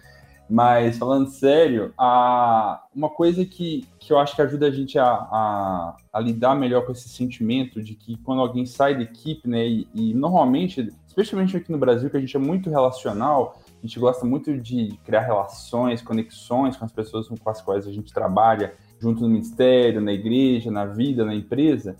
[0.49, 5.07] Mas, falando sério, a, uma coisa que, que eu acho que ajuda a gente a,
[5.07, 9.66] a, a, lidar melhor com esse sentimento de que quando alguém sai da equipe, né,
[9.66, 14.01] e, e, normalmente, especialmente aqui no Brasil, que a gente é muito relacional, a gente
[14.01, 18.74] gosta muito de criar relações, conexões com as pessoas com as quais a gente trabalha,
[18.99, 21.94] junto no ministério, na igreja, na vida, na empresa.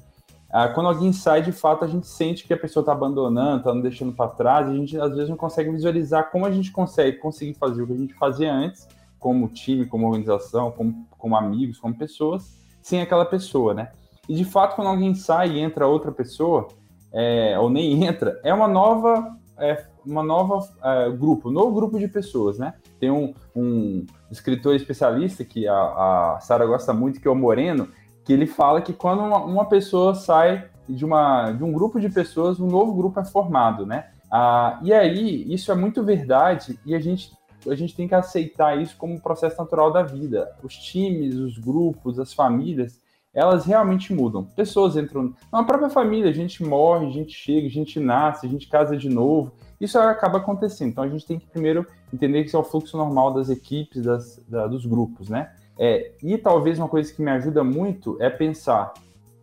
[0.51, 3.75] Ah, quando alguém sai, de fato, a gente sente que a pessoa está abandonando, está
[3.75, 7.19] nos deixando para trás, a gente às vezes não consegue visualizar como a gente consegue
[7.19, 8.89] conseguir fazer o que a gente fazia antes,
[9.19, 13.91] como time, como organização, como, como amigos, como pessoas, sem aquela pessoa, né?
[14.27, 16.69] E de fato, quando alguém sai e entra outra pessoa,
[17.13, 21.99] é, ou nem entra, é uma nova, é, uma nova é, grupo, um novo grupo
[21.99, 22.73] de pessoas, né?
[22.99, 27.89] Tem um, um escritor especialista que a, a Sara gosta muito, que é o Moreno,
[28.29, 32.11] que ele fala que quando uma, uma, pessoa sai de, uma, de um grupo de
[32.11, 34.11] pessoas, um novo grupo é formado, né?
[34.31, 37.33] Ah, e aí, isso é muito verdade e a gente,
[37.67, 40.55] a gente tem que aceitar isso como um processo natural da vida.
[40.63, 43.01] Os times, os grupos, as famílias,
[43.33, 44.45] elas realmente mudam.
[44.45, 48.49] Pessoas entram na própria família, a gente morre, a gente chega, a gente nasce, a
[48.51, 49.53] gente casa de novo.
[49.81, 50.91] Isso acaba acontecendo.
[50.91, 54.03] Então a gente tem que primeiro entender que isso é o fluxo normal das equipes,
[54.03, 55.51] das, da, dos grupos, né?
[55.79, 58.93] É, e talvez uma coisa que me ajuda muito é pensar: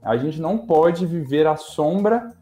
[0.02, 2.34] a gente não pode viver à sombra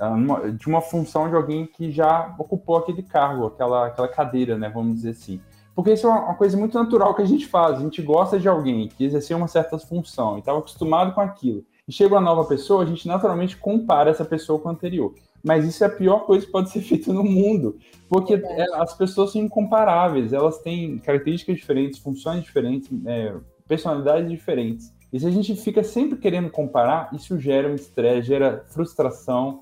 [0.00, 0.16] ah,
[0.56, 4.70] de uma função de alguém que já ocupou aquele cargo, aquela, aquela cadeira, né?
[4.72, 5.40] Vamos dizer assim.
[5.74, 7.78] Porque isso é uma coisa muito natural que a gente faz.
[7.78, 11.64] A gente gosta de alguém que exerceu uma certa função e estava acostumado com aquilo.
[11.88, 15.14] E chega uma nova pessoa, a gente naturalmente compara essa pessoa com a anterior.
[15.42, 17.76] Mas isso é a pior coisa que pode ser feita no mundo,
[18.08, 23.34] porque é, as pessoas são incomparáveis, elas têm características diferentes, funções diferentes, é,
[23.66, 24.92] personalidades diferentes.
[25.12, 29.60] E se a gente fica sempre querendo comparar, isso gera um estresse, gera frustração,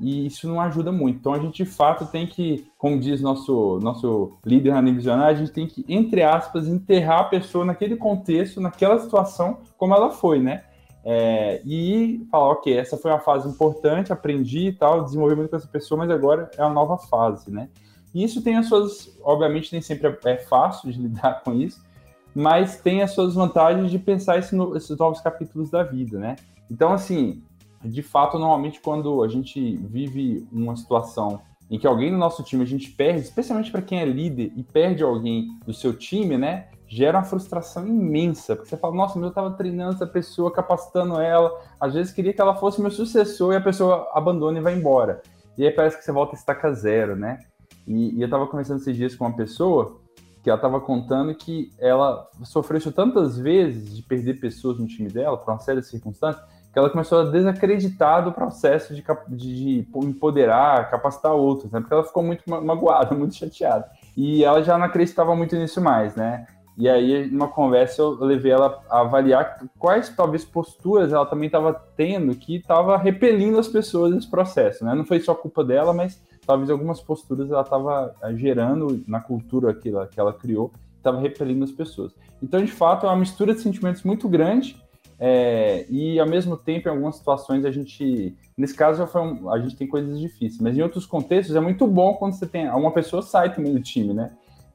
[0.00, 1.18] e isso não ajuda muito.
[1.18, 5.38] Então a gente de fato tem que, como diz nosso nosso líder na Visionário, a
[5.38, 10.40] gente tem que, entre aspas, enterrar a pessoa naquele contexto, naquela situação, como ela foi,
[10.40, 10.64] né?
[11.04, 15.56] É, e falar, ok, essa foi uma fase importante, aprendi e tal, desenvolvi muito com
[15.56, 17.68] essa pessoa, mas agora é uma nova fase, né?
[18.14, 21.82] E isso tem as suas, obviamente, nem sempre é, é fácil de lidar com isso,
[22.34, 26.36] mas tem as suas vantagens de pensar esse no, esses novos capítulos da vida, né?
[26.70, 27.42] Então, assim,
[27.82, 31.40] de fato, normalmente quando a gente vive uma situação
[31.70, 34.62] em que alguém no nosso time a gente perde, especialmente para quem é líder e
[34.62, 36.68] perde alguém do seu time, né?
[36.90, 41.20] Gera uma frustração imensa, porque você fala, nossa, mas eu estava treinando essa pessoa, capacitando
[41.20, 44.74] ela, às vezes queria que ela fosse meu sucessor e a pessoa abandona e vai
[44.74, 45.22] embora.
[45.56, 47.38] E aí parece que você volta a estaca zero, né?
[47.86, 50.00] E, e eu estava conversando esses dias com uma pessoa
[50.42, 55.08] que ela estava contando que ela sofreu isso tantas vezes de perder pessoas no time
[55.08, 59.82] dela, por uma série de circunstâncias, que ela começou a desacreditar do processo de, de,
[59.82, 61.78] de empoderar, capacitar outros, né?
[61.78, 63.88] Porque ela ficou muito magoada, muito chateada.
[64.16, 66.46] E ela já não acreditava muito nisso mais, né?
[66.80, 71.74] E aí, numa conversa, eu levei ela a avaliar quais, talvez, posturas ela também estava
[71.94, 74.94] tendo que estava repelindo as pessoas nesse processo, né?
[74.94, 79.74] Não foi só culpa dela, mas talvez algumas posturas ela estava eh, gerando na cultura
[79.74, 82.14] que ela, que ela criou, estava repelindo as pessoas.
[82.42, 84.82] Então, de fato, é uma mistura de sentimentos muito grande
[85.18, 88.34] é, e, ao mesmo tempo, em algumas situações, a gente...
[88.56, 92.14] Nesse caso, um, a gente tem coisas difíceis, mas em outros contextos é muito bom
[92.14, 92.70] quando você tem...
[92.70, 94.32] Uma pessoa sai também do time, né?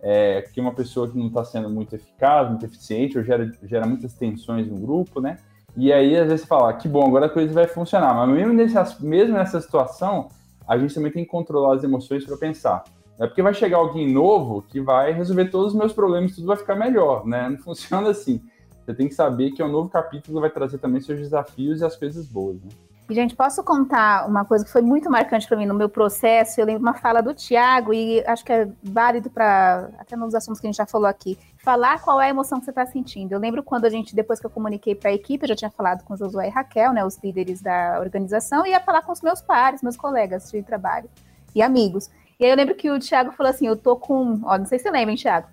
[0.08, 3.88] É, que uma pessoa que não está sendo muito eficaz, muito eficiente, ou gera, gera
[3.88, 5.40] muitas tensões no grupo, né?
[5.76, 8.14] E aí, às vezes, você fala, ah, que bom, agora a coisa vai funcionar.
[8.14, 10.30] Mas mesmo, nesse, mesmo nessa situação,
[10.68, 12.84] a gente também tem que controlar as emoções para pensar.
[13.20, 16.58] É porque vai chegar alguém novo que vai resolver todos os meus problemas, tudo vai
[16.58, 17.50] ficar melhor, né?
[17.50, 18.40] Não funciona assim.
[18.86, 21.86] Você tem que saber que o um novo capítulo vai trazer também seus desafios e
[21.86, 22.70] as coisas boas, né?
[23.08, 26.60] Gente, posso contar uma coisa que foi muito marcante para mim no meu processo?
[26.60, 30.60] Eu lembro uma fala do Tiago, e acho que é válido para, até nos assuntos
[30.60, 33.32] que a gente já falou aqui, falar qual é a emoção que você está sentindo.
[33.32, 35.70] Eu lembro quando a gente, depois que eu comuniquei para a equipe, eu já tinha
[35.70, 39.22] falado com Josué e Raquel, né, os líderes da organização, e ia falar com os
[39.22, 41.08] meus pares, meus colegas de trabalho
[41.54, 42.10] e amigos.
[42.40, 44.80] E aí eu lembro que o Tiago falou assim: eu tô com, ó, não sei
[44.80, 45.48] se você lembra, hein, Tiago?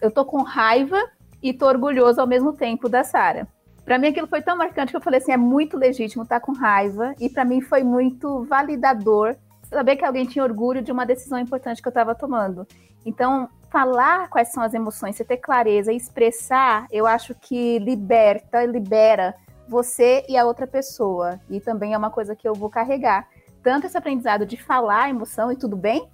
[0.00, 0.98] Eu tô com raiva
[1.42, 3.48] e tô orgulhoso ao mesmo tempo da Sara.
[3.84, 6.46] Para mim aquilo foi tão marcante que eu falei assim, é muito legítimo estar tá
[6.46, 11.04] com raiva e para mim foi muito validador saber que alguém tinha orgulho de uma
[11.04, 12.66] decisão importante que eu estava tomando.
[13.04, 18.64] Então, falar quais são as emoções, você ter clareza e expressar, eu acho que liberta,
[18.64, 19.34] libera
[19.68, 21.40] você e a outra pessoa.
[21.50, 23.28] E também é uma coisa que eu vou carregar.
[23.62, 26.08] Tanto esse aprendizado de falar emoção e tudo bem,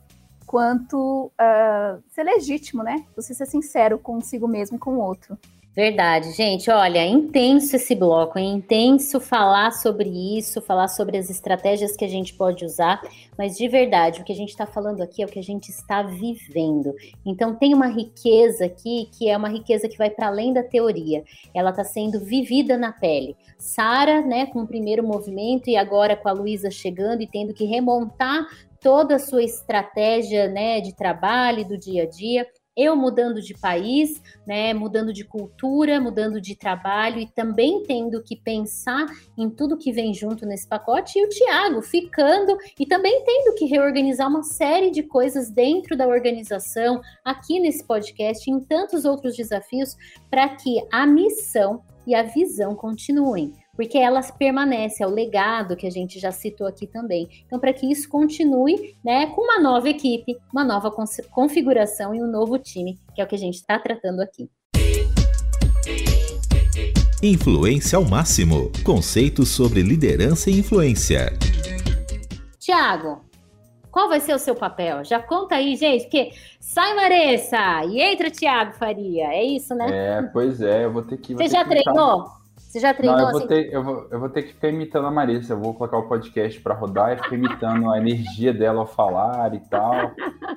[0.47, 3.05] quanto uh, ser legítimo, né?
[3.15, 5.39] Você ser sincero consigo mesmo e com o outro.
[5.73, 6.69] Verdade, gente.
[6.69, 12.09] Olha, intenso esse bloco, é intenso falar sobre isso, falar sobre as estratégias que a
[12.09, 13.01] gente pode usar,
[13.39, 15.69] mas de verdade, o que a gente está falando aqui é o que a gente
[15.69, 16.93] está vivendo.
[17.25, 21.23] Então, tem uma riqueza aqui que é uma riqueza que vai para além da teoria,
[21.55, 23.37] ela está sendo vivida na pele.
[23.57, 27.65] Sara, né, com o primeiro movimento e agora com a Luísa chegando e tendo que
[27.65, 28.45] remontar
[28.81, 32.45] toda a sua estratégia né, de trabalho do dia a dia
[32.77, 38.37] eu mudando de país, né, mudando de cultura, mudando de trabalho e também tendo que
[38.37, 39.07] pensar
[39.37, 43.67] em tudo que vem junto nesse pacote, e o Tiago ficando e também tendo que
[43.67, 49.97] reorganizar uma série de coisas dentro da organização, aqui nesse podcast, em tantos outros desafios,
[50.31, 55.87] para que a missão e a visão continuem porque ela permanece, é o legado que
[55.87, 57.29] a gente já citou aqui também.
[57.47, 60.91] Então, para que isso continue, né, com uma nova equipe, uma nova
[61.31, 64.49] configuração e um novo time, que é o que a gente está tratando aqui.
[67.23, 68.73] Influência ao máximo.
[68.83, 71.33] Conceitos sobre liderança e influência.
[72.59, 73.23] Tiago,
[73.91, 75.05] qual vai ser o seu papel?
[75.05, 79.87] Já conta aí, gente, porque sai Maressa e entra Tiago Faria, é isso, né?
[79.91, 81.35] É, pois é, eu vou ter que.
[81.35, 82.40] Você já treinou?
[82.71, 83.49] Você já treinou Não, eu vou, assim?
[83.49, 85.55] ter, eu, vou, eu vou ter que ficar imitando a Marissa.
[85.55, 89.53] Eu vou colocar o podcast para rodar e ficar imitando a energia dela ao falar
[89.53, 90.13] e tal.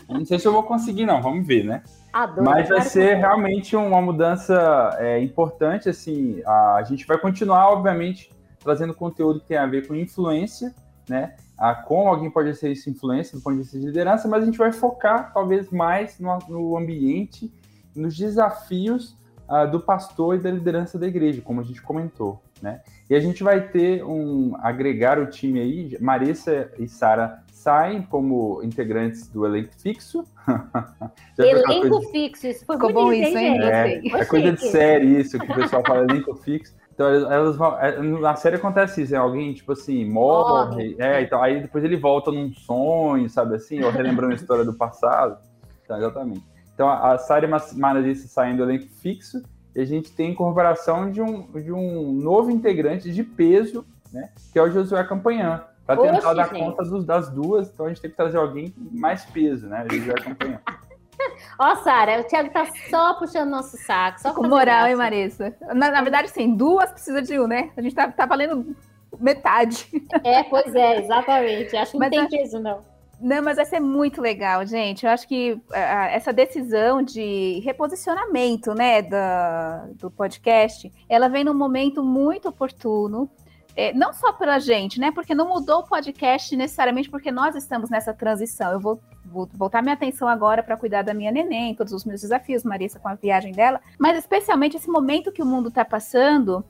[0.07, 1.23] Não sei se eu vou conseguir, não.
[1.23, 1.81] Vamos ver, né?
[2.13, 5.89] Adoro, Mas vai ser realmente uma mudança é, importante.
[5.89, 10.71] Assim, a, gente vai continuar, obviamente, trazendo conteúdo que tem a ver com influência,
[11.09, 11.33] né?
[11.57, 14.45] A como alguém pode ser essa influência do ponto de vista de liderança, mas a
[14.45, 17.51] gente vai focar talvez mais no, no ambiente,
[17.95, 19.17] nos desafios
[19.53, 22.81] uh, do pastor e da liderança da igreja, como a gente comentou, né?
[23.09, 28.61] E a gente vai ter um agregar o time aí, Marissa e Sara saem como
[28.63, 30.25] integrantes do elenco fixo.
[31.37, 32.09] elenco coisa...
[32.09, 33.61] fixo, isso foi Ficou bom isso, hein?
[33.61, 36.73] É, é coisa de série isso, que o pessoal fala elenco fixo.
[36.93, 37.79] Então, elas vão.
[37.79, 41.97] É, na série acontece isso, é alguém, tipo assim, morre, é, então, aí depois ele
[41.97, 45.37] volta num sonho, sabe assim, ou relembrando a história do passado.
[45.83, 46.52] Então, exatamente.
[46.73, 49.43] Então a Sara Maralice saindo do elenco fixo
[49.75, 54.29] e a gente tem incorporação de um, de um novo integrante de peso, né?
[54.51, 55.63] Que é o Josué Campanhã.
[55.85, 56.59] Para tentar Oxe, dar gente.
[56.59, 59.85] conta dos, das duas, então a gente tem que trazer alguém com mais peso, né?
[59.89, 60.59] O Josué Campanhã.
[61.59, 64.21] Ó, Sara, o Thiago tá só puxando nosso saco.
[64.21, 65.55] Só com moral, hein, Marissa?
[65.73, 67.71] Na, na, verdade, sim, duas precisa de um, né?
[67.75, 68.75] A gente tá, tá valendo
[69.19, 69.87] metade.
[70.23, 71.75] É, pois é, exatamente.
[71.75, 72.92] Acho que não Mas tem peso, não.
[73.23, 75.05] Não, mas vai ser muito legal, gente.
[75.05, 82.03] Eu acho que essa decisão de reposicionamento, né, da, do podcast, ela vem num momento
[82.03, 83.31] muito oportuno.
[83.77, 85.09] É, não só pela gente, né?
[85.09, 88.73] Porque não mudou o podcast necessariamente porque nós estamos nessa transição.
[88.73, 92.21] Eu vou, vou voltar minha atenção agora para cuidar da minha neném, todos os meus
[92.21, 96.63] desafios, Marissa com a viagem dela, mas especialmente esse momento que o mundo está passando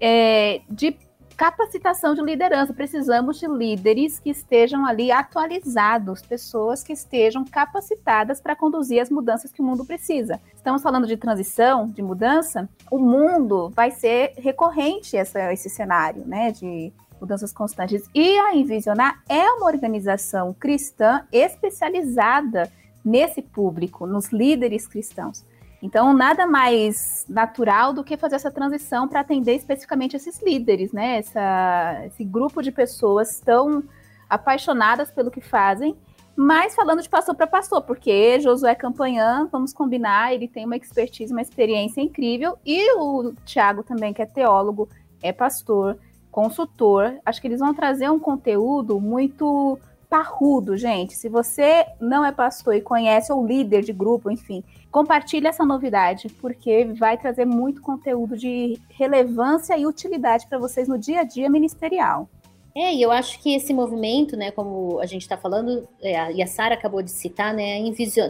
[0.00, 0.96] é, de
[1.38, 2.74] capacitação de liderança.
[2.74, 9.52] Precisamos de líderes que estejam ali atualizados, pessoas que estejam capacitadas para conduzir as mudanças
[9.52, 10.40] que o mundo precisa.
[10.52, 12.68] Estamos falando de transição, de mudança.
[12.90, 16.50] O mundo vai ser recorrente essa, esse cenário, né?
[16.50, 18.10] De mudanças constantes.
[18.12, 22.68] E a Envisionar é uma organização cristã especializada
[23.04, 25.44] nesse público, nos líderes cristãos.
[25.82, 31.18] Então, nada mais natural do que fazer essa transição para atender especificamente esses líderes, né?
[31.18, 33.84] Essa, esse grupo de pessoas tão
[34.28, 35.96] apaixonadas pelo que fazem,
[36.36, 41.32] mas falando de pastor para pastor, porque Josué Campanhã, vamos combinar, ele tem uma expertise,
[41.32, 44.88] uma experiência incrível, e o Tiago também, que é teólogo,
[45.22, 45.98] é pastor,
[46.30, 47.18] consultor.
[47.26, 49.78] Acho que eles vão trazer um conteúdo muito
[50.08, 51.14] parrudo, gente.
[51.14, 56.28] Se você não é pastor e conhece ou líder de grupo, enfim, compartilhe essa novidade,
[56.40, 61.50] porque vai trazer muito conteúdo de relevância e utilidade para vocês no dia a dia
[61.50, 62.28] ministerial.
[62.76, 66.42] É, e eu acho que esse movimento, né, como a gente está falando, é, e
[66.42, 67.80] a Sara acabou de citar, né,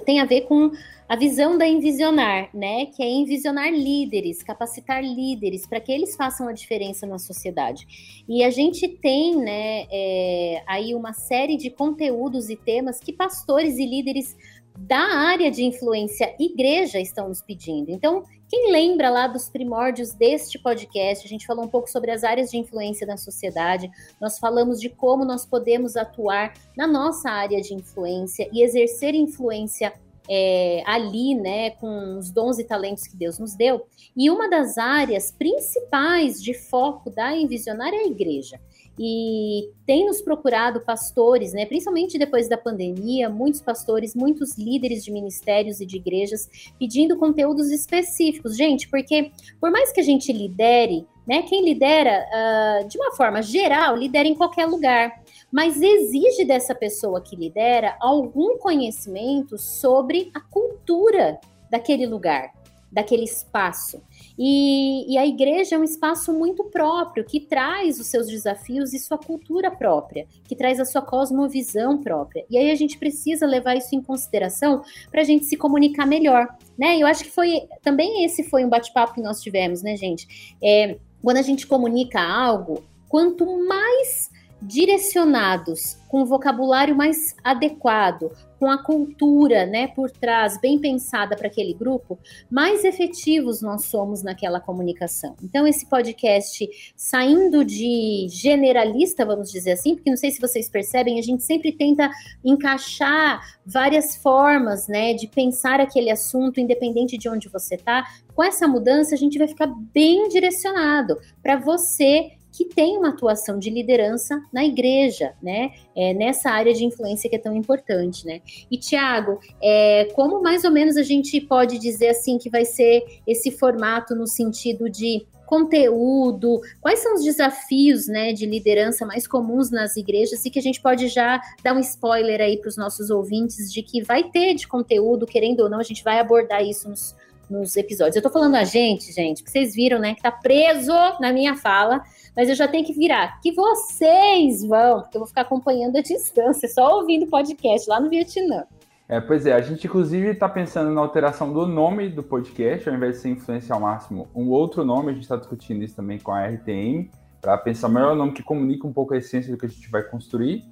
[0.06, 0.70] tem a ver com
[1.08, 6.48] a visão da envisionar, né, que é envisionar líderes, capacitar líderes para que eles façam
[6.48, 8.24] a diferença na sociedade.
[8.28, 13.78] E a gente tem, né, é, aí uma série de conteúdos e temas que pastores
[13.78, 14.36] e líderes
[14.78, 17.90] da área de influência igreja estão nos pedindo.
[17.90, 22.24] Então, quem lembra lá dos primórdios deste podcast, a gente falou um pouco sobre as
[22.24, 23.90] áreas de influência na sociedade,
[24.20, 29.92] nós falamos de como nós podemos atuar na nossa área de influência e exercer influência
[30.30, 33.86] é, ali, né, com os dons e talentos que Deus nos deu.
[34.16, 38.60] E uma das áreas principais de foco da Envisionar é a igreja
[38.98, 45.12] e tem nos procurado pastores, né, principalmente depois da pandemia, muitos pastores, muitos líderes de
[45.12, 48.56] ministérios e de igrejas pedindo conteúdos específicos.
[48.56, 49.30] Gente, porque
[49.60, 54.26] por mais que a gente lidere, né, quem lidera uh, de uma forma geral, lidera
[54.26, 55.22] em qualquer lugar,
[55.52, 61.38] mas exige dessa pessoa que lidera algum conhecimento sobre a cultura
[61.70, 62.52] daquele lugar,
[62.90, 64.02] daquele espaço.
[64.38, 68.98] E, e, a igreja é um espaço muito próprio, que traz os seus desafios e
[68.98, 72.44] sua cultura própria, que traz a sua cosmovisão própria.
[72.48, 76.46] E aí a gente precisa levar isso em consideração para a gente se comunicar melhor,
[76.78, 76.96] né?
[76.96, 80.54] Eu acho que foi também esse foi um bate-papo que nós tivemos, né, gente?
[80.62, 84.30] É, quando a gente comunica algo, quanto mais
[84.62, 91.46] direcionados, com o vocabulário mais adequado, com a cultura, né, por trás, bem pensada para
[91.46, 92.18] aquele grupo,
[92.50, 95.36] mais efetivos nós somos naquela comunicação.
[95.42, 101.18] Então, esse podcast, saindo de generalista, vamos dizer assim, porque não sei se vocês percebem,
[101.18, 102.10] a gente sempre tenta
[102.44, 108.04] encaixar várias formas, né, de pensar aquele assunto, independente de onde você está.
[108.34, 113.56] Com essa mudança, a gente vai ficar bem direcionado para você que tem uma atuação
[113.56, 115.70] de liderança na igreja, né?
[115.94, 118.40] É, nessa área de influência que é tão importante, né?
[118.68, 123.04] E Tiago, é, como mais ou menos a gente pode dizer assim que vai ser
[123.24, 129.70] esse formato no sentido de conteúdo, quais são os desafios né, de liderança mais comuns
[129.70, 133.08] nas igrejas e que a gente pode já dar um spoiler aí para os nossos
[133.08, 136.90] ouvintes de que vai ter de conteúdo, querendo ou não, a gente vai abordar isso
[136.90, 137.16] nos,
[137.48, 138.16] nos episódios.
[138.16, 141.56] Eu tô falando a gente, gente, que vocês viram, né, que tá preso na minha
[141.56, 142.02] fala,
[142.36, 143.40] mas eu já tenho que virar.
[143.40, 148.08] Que vocês vão, porque eu vou ficar acompanhando a distância, só ouvindo podcast lá no
[148.08, 148.64] Vietnã.
[149.08, 152.94] É, pois é, a gente inclusive está pensando na alteração do nome do podcast, ao
[152.94, 156.18] invés de ser Influência ao Máximo, um outro nome, a gente está discutindo isso também
[156.18, 157.10] com a RTM,
[157.40, 159.88] para pensar o melhor nome que comunica um pouco a essência do que a gente
[159.90, 160.64] vai construir.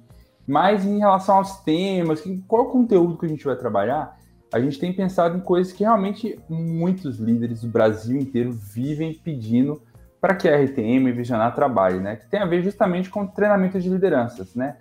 [0.45, 4.17] Mas em relação aos temas, qual conteúdo que a gente vai trabalhar,
[4.53, 9.81] a gente tem pensado em coisas que realmente muitos líderes do Brasil inteiro vivem pedindo
[10.27, 12.17] para que a RTM Visionar trabalhe, né?
[12.17, 14.75] Que tem a ver justamente com treinamento de lideranças, né?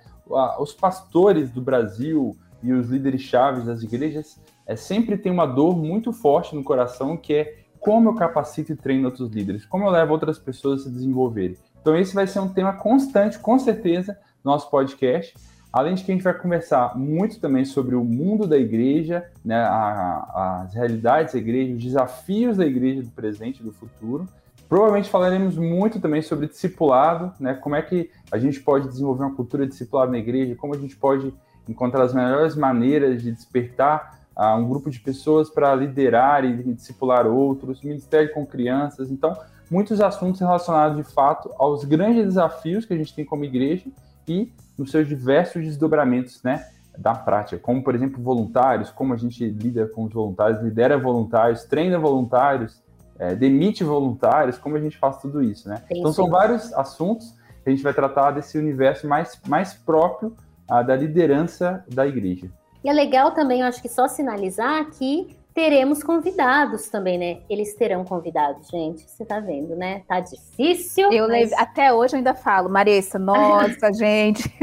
[0.59, 5.77] Os pastores do Brasil e os líderes chaves das igrejas é, sempre tem uma dor
[5.77, 9.91] muito forte no coração que é como eu capacito e treino outros líderes, como eu
[9.91, 11.57] levo outras pessoas a se desenvolverem.
[11.81, 15.33] Então esse vai ser um tema constante, com certeza, no nosso podcast.
[15.73, 19.61] Além de que a gente vai conversar muito também sobre o mundo da igreja, né,
[19.61, 24.27] a, as realidades da igreja, os desafios da igreja do presente e do futuro.
[24.69, 29.35] Provavelmente falaremos muito também sobre discipulado, né, como é que a gente pode desenvolver uma
[29.35, 31.33] cultura de discipulado na igreja, como a gente pode
[31.69, 37.27] encontrar as melhores maneiras de despertar uh, um grupo de pessoas para liderar e discipular
[37.27, 39.11] outros, ministério com crianças.
[39.11, 39.37] Então,
[39.71, 43.87] muitos assuntos relacionados de fato aos grandes desafios que a gente tem como igreja
[44.29, 46.67] e nos seus diversos desdobramentos, né,
[46.99, 51.65] da prática, como por exemplo voluntários, como a gente lida com os voluntários, lidera voluntários,
[51.65, 52.83] treina voluntários,
[53.19, 55.83] é, demite voluntários, como a gente faz tudo isso, né?
[55.89, 60.35] Sim, então são vários assuntos que a gente vai tratar desse universo mais, mais próprio
[60.69, 62.51] ah, da liderança da igreja.
[62.85, 67.39] E é legal também, eu acho que só sinalizar que teremos convidados também, né?
[67.49, 69.11] Eles terão convidados, gente.
[69.11, 70.03] Você tá vendo, né?
[70.07, 71.11] Tá difícil.
[71.11, 71.51] Eu mas...
[71.55, 74.55] até hoje eu ainda falo, Marissa, nossa, gente.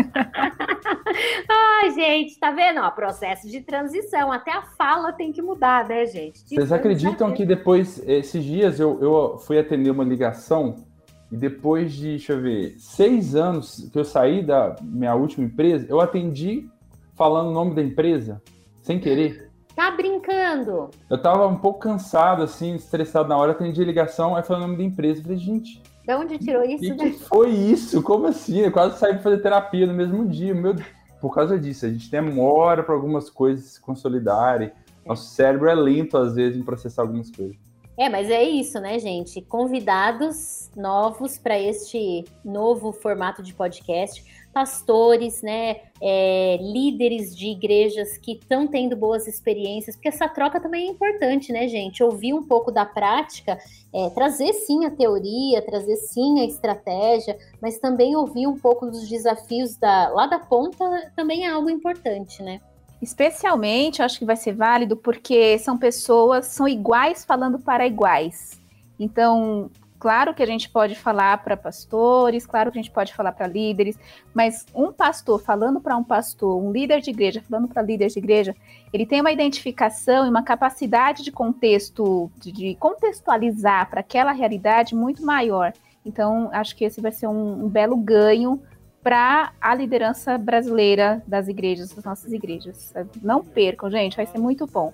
[1.49, 2.79] Ai, gente, tá vendo?
[2.79, 4.31] Ó, processo de transição.
[4.31, 6.45] Até a fala tem que mudar, né, gente?
[6.45, 10.85] De Vocês acreditam que depois, esses dias, eu, eu fui atender uma ligação
[11.31, 15.87] e depois de, deixa eu ver, seis anos que eu saí da minha última empresa,
[15.89, 16.69] eu atendi
[17.15, 18.39] falando o nome da empresa,
[18.83, 19.52] sem querer.
[19.75, 20.89] Tá brincando?
[21.09, 24.77] Eu tava um pouco cansado, assim, estressado na hora, atendi ligação, aí falei o nome
[24.77, 25.19] da empresa.
[25.19, 25.81] Eu falei, gente.
[26.05, 26.95] De onde tirou isso?
[26.95, 28.03] Que, que, foi isso?
[28.03, 28.59] Como assim?
[28.59, 30.53] Eu quase saí pra fazer terapia no mesmo dia.
[30.53, 30.75] Meu
[31.19, 34.71] Por causa disso, a gente demora para algumas coisas se consolidarem.
[35.05, 37.55] Nosso cérebro é lento, às vezes, em processar algumas coisas.
[37.97, 39.41] É, mas é isso, né, gente?
[39.41, 48.33] Convidados novos para este novo formato de podcast, pastores, né, é, líderes de igrejas que
[48.33, 52.03] estão tendo boas experiências, porque essa troca também é importante, né, gente?
[52.03, 53.57] Ouvir um pouco da prática,
[53.91, 59.09] é, trazer sim a teoria, trazer sim a estratégia, mas também ouvir um pouco dos
[59.09, 62.61] desafios da, lá da ponta também é algo importante, né?
[63.01, 68.61] Especialmente, acho que vai ser válido porque são pessoas, são iguais falando para iguais.
[68.97, 69.69] Então,
[70.03, 73.47] Claro que a gente pode falar para pastores, claro que a gente pode falar para
[73.47, 73.97] líderes,
[74.33, 78.19] mas um pastor falando para um pastor, um líder de igreja falando para líder de
[78.19, 78.53] igreja,
[78.91, 85.25] ele tem uma identificação e uma capacidade de contexto, de, contextualizar para aquela realidade muito
[85.25, 85.71] maior.
[86.05, 88.61] Então, acho que esse vai ser um, um belo ganho
[89.01, 92.93] para a liderança brasileira das igrejas, das nossas igrejas.
[93.21, 94.91] Não percam, gente, vai ser muito bom.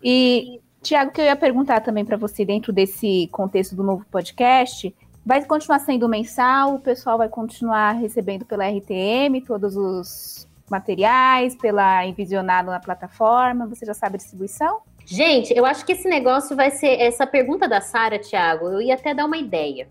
[0.00, 4.94] E Tiago, que eu ia perguntar também para você, dentro desse contexto do novo podcast,
[5.24, 6.74] vai continuar sendo mensal?
[6.74, 13.66] O pessoal vai continuar recebendo pela RTM todos os materiais, pela Envisionado na plataforma?
[13.66, 14.80] Você já sabe a distribuição?
[15.06, 18.66] Gente, eu acho que esse negócio vai ser essa pergunta da Sara, Tiago.
[18.66, 19.88] Eu ia até dar uma ideia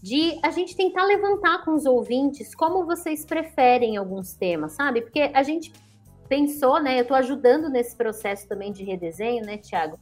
[0.00, 5.00] de a gente tentar levantar com os ouvintes como vocês preferem alguns temas, sabe?
[5.00, 5.72] Porque a gente
[6.32, 6.96] pensou, né?
[6.96, 9.98] Eu estou ajudando nesse processo também de redesenho, né, Tiago?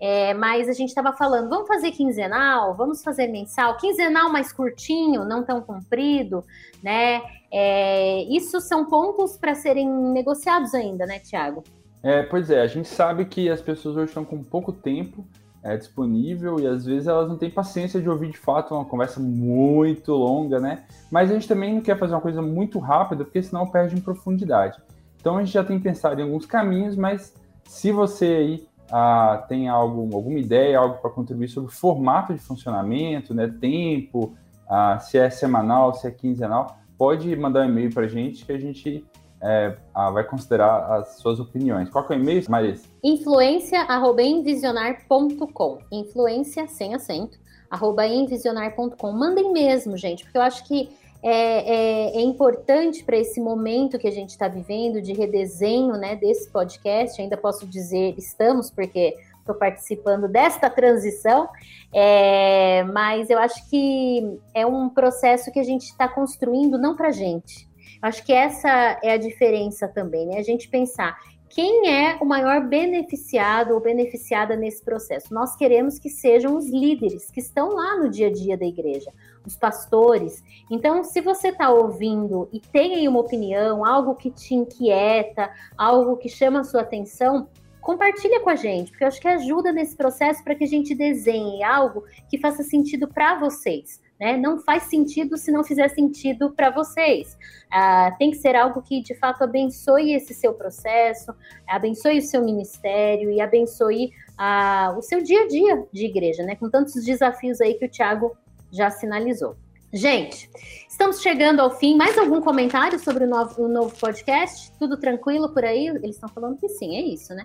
[0.00, 5.24] É, mas a gente estava falando, vamos fazer quinzenal, vamos fazer mensal, quinzenal mais curtinho,
[5.24, 6.44] não tão comprido,
[6.80, 7.20] né?
[7.52, 11.64] É, isso são pontos para serem negociados ainda, né, Tiago?
[12.00, 15.26] É, pois é, a gente sabe que as pessoas hoje estão com pouco tempo
[15.64, 19.18] é, disponível e às vezes elas não têm paciência de ouvir de fato uma conversa
[19.18, 20.84] muito longa, né?
[21.10, 24.00] Mas a gente também não quer fazer uma coisa muito rápida, porque senão perde em
[24.00, 24.80] profundidade.
[25.22, 27.32] Então a gente já tem pensado em alguns caminhos, mas
[27.64, 32.40] se você aí ah, tem algo, alguma ideia, algo para contribuir sobre o formato de
[32.40, 34.34] funcionamento, né, tempo,
[34.68, 38.50] ah, se é semanal, se é quinzenal, pode mandar um e-mail para a gente que
[38.50, 39.06] a gente
[39.40, 41.88] é, ah, vai considerar as suas opiniões.
[41.88, 42.82] Qual é o e-mail, Marisa?
[43.04, 45.78] Influência@envisionar.com.
[45.92, 47.38] Influência sem acento,
[47.70, 49.12] arroba envisionar.com.
[49.12, 50.88] Mandem mesmo, gente, porque eu acho que
[51.22, 56.16] é, é, é importante para esse momento que a gente está vivendo de redesenho né,
[56.16, 57.20] desse podcast.
[57.20, 61.48] Ainda posso dizer estamos, porque estou participando desta transição,
[61.92, 67.08] é, mas eu acho que é um processo que a gente está construindo não para
[67.08, 67.68] a gente.
[68.00, 70.38] Acho que essa é a diferença também, né?
[70.38, 71.16] A gente pensar
[71.48, 75.34] quem é o maior beneficiado ou beneficiada nesse processo.
[75.34, 79.12] Nós queremos que sejam os líderes que estão lá no dia a dia da igreja,
[79.46, 80.42] os pastores.
[80.70, 86.16] Então, se você está ouvindo e tem aí uma opinião, algo que te inquieta, algo
[86.16, 87.48] que chama a sua atenção,
[87.80, 90.94] compartilha com a gente, porque eu acho que ajuda nesse processo para que a gente
[90.94, 94.00] desenhe algo que faça sentido para vocês.
[94.22, 94.36] Né?
[94.36, 97.36] Não faz sentido se não fizer sentido para vocês.
[97.68, 101.34] Ah, tem que ser algo que de fato abençoe esse seu processo,
[101.66, 106.54] abençoe o seu ministério e abençoe ah, o seu dia a dia de igreja, né?
[106.54, 108.36] Com tantos desafios aí que o Tiago
[108.72, 109.56] já sinalizou.
[109.94, 110.48] Gente,
[110.88, 111.94] estamos chegando ao fim.
[111.96, 114.72] Mais algum comentário sobre o novo, o novo podcast?
[114.78, 115.88] Tudo tranquilo por aí?
[115.88, 117.44] Eles estão falando que sim, é isso, né?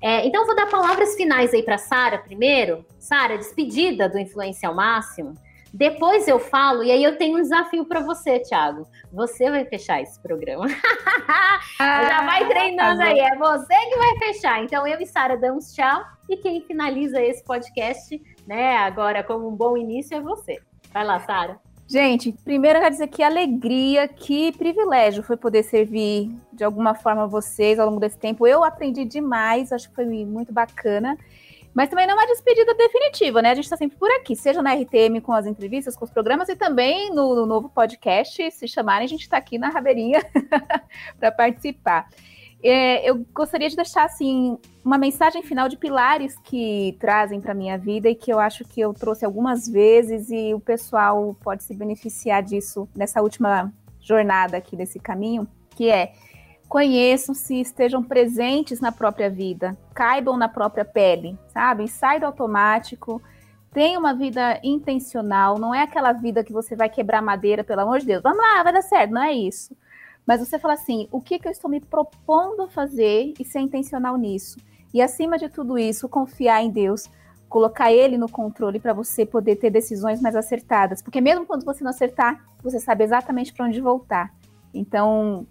[0.00, 2.84] É, então, vou dar palavras finais aí para Sara primeiro.
[2.98, 5.34] Sara, despedida do Influência ao Máximo.
[5.74, 8.86] Depois eu falo, e aí eu tenho um desafio para você, Thiago.
[9.10, 10.66] Você vai fechar esse programa.
[11.78, 14.62] Ah, Já vai treinando tá aí, é você que vai fechar.
[14.62, 19.54] Então eu e Sara damos tchau, e quem finaliza esse podcast, né, agora como um
[19.54, 20.60] bom início é você.
[20.92, 21.60] Vai lá, Sara.
[21.88, 27.26] Gente, primeiro eu quero dizer que alegria, que privilégio foi poder servir de alguma forma
[27.26, 28.46] vocês ao longo desse tempo.
[28.46, 31.18] Eu aprendi demais, acho que foi muito bacana.
[31.74, 33.50] Mas também não é uma despedida definitiva, né?
[33.50, 36.48] A gente está sempre por aqui, seja na RTM com as entrevistas, com os programas
[36.48, 38.50] e também no, no novo podcast.
[38.50, 40.22] Se chamarem, a gente está aqui na Rabeirinha
[41.18, 42.08] para participar.
[42.62, 47.76] É, eu gostaria de deixar assim uma mensagem final de pilares que trazem para minha
[47.76, 51.74] vida e que eu acho que eu trouxe algumas vezes e o pessoal pode se
[51.74, 56.12] beneficiar disso nessa última jornada aqui desse caminho, que é
[56.68, 61.86] conheçam-se, estejam presentes na própria vida, caibam na própria pele, sabe?
[61.86, 63.20] Sai do automático,
[63.72, 67.98] tenha uma vida intencional, não é aquela vida que você vai quebrar madeira, pelo amor
[67.98, 69.76] de Deus, vamos lá, vai dar certo, não é isso.
[70.26, 73.60] Mas você fala assim, o que, que eu estou me propondo a fazer e ser
[73.60, 74.58] intencional nisso?
[74.94, 77.10] E acima de tudo isso, confiar em Deus,
[77.48, 81.02] colocar Ele no controle para você poder ter decisões mais acertadas.
[81.02, 84.32] Porque mesmo quando você não acertar, você sabe exatamente para onde voltar.
[84.72, 85.46] Então,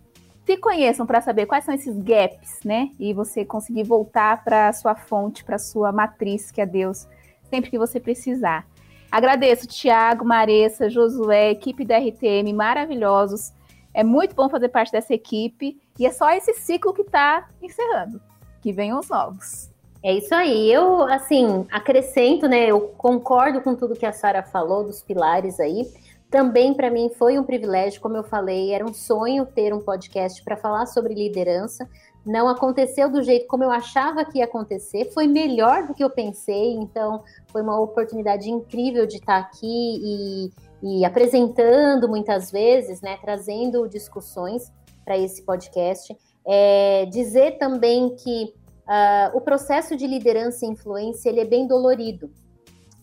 [0.46, 2.90] se conheçam para saber quais são esses gaps, né?
[3.00, 7.08] E você conseguir voltar para sua fonte, para sua matriz, que é Deus,
[7.50, 8.66] sempre que você precisar.
[9.12, 13.54] Agradeço, Tiago, Maressa, Josué, equipe da RTM, maravilhosos.
[13.94, 15.80] É muito bom fazer parte dessa equipe.
[16.00, 18.22] E é só esse ciclo que está encerrando.
[18.62, 19.70] Que venham os novos.
[20.04, 20.72] É isso aí.
[20.72, 22.66] Eu, assim, acrescento, né?
[22.66, 25.88] Eu concordo com tudo que a Sara falou, dos pilares aí.
[26.32, 30.42] Também para mim foi um privilégio, como eu falei, era um sonho ter um podcast
[30.42, 31.90] para falar sobre liderança,
[32.26, 36.10] não aconteceu do jeito como eu achava que ia acontecer, foi melhor do que eu
[36.10, 40.52] pensei, então foi uma oportunidade incrível de estar aqui e,
[40.82, 44.72] e apresentando muitas vezes, né, trazendo discussões
[45.04, 46.16] para esse podcast.
[46.46, 48.54] É, dizer também que
[48.88, 52.32] uh, o processo de liderança e influência ele é bem dolorido.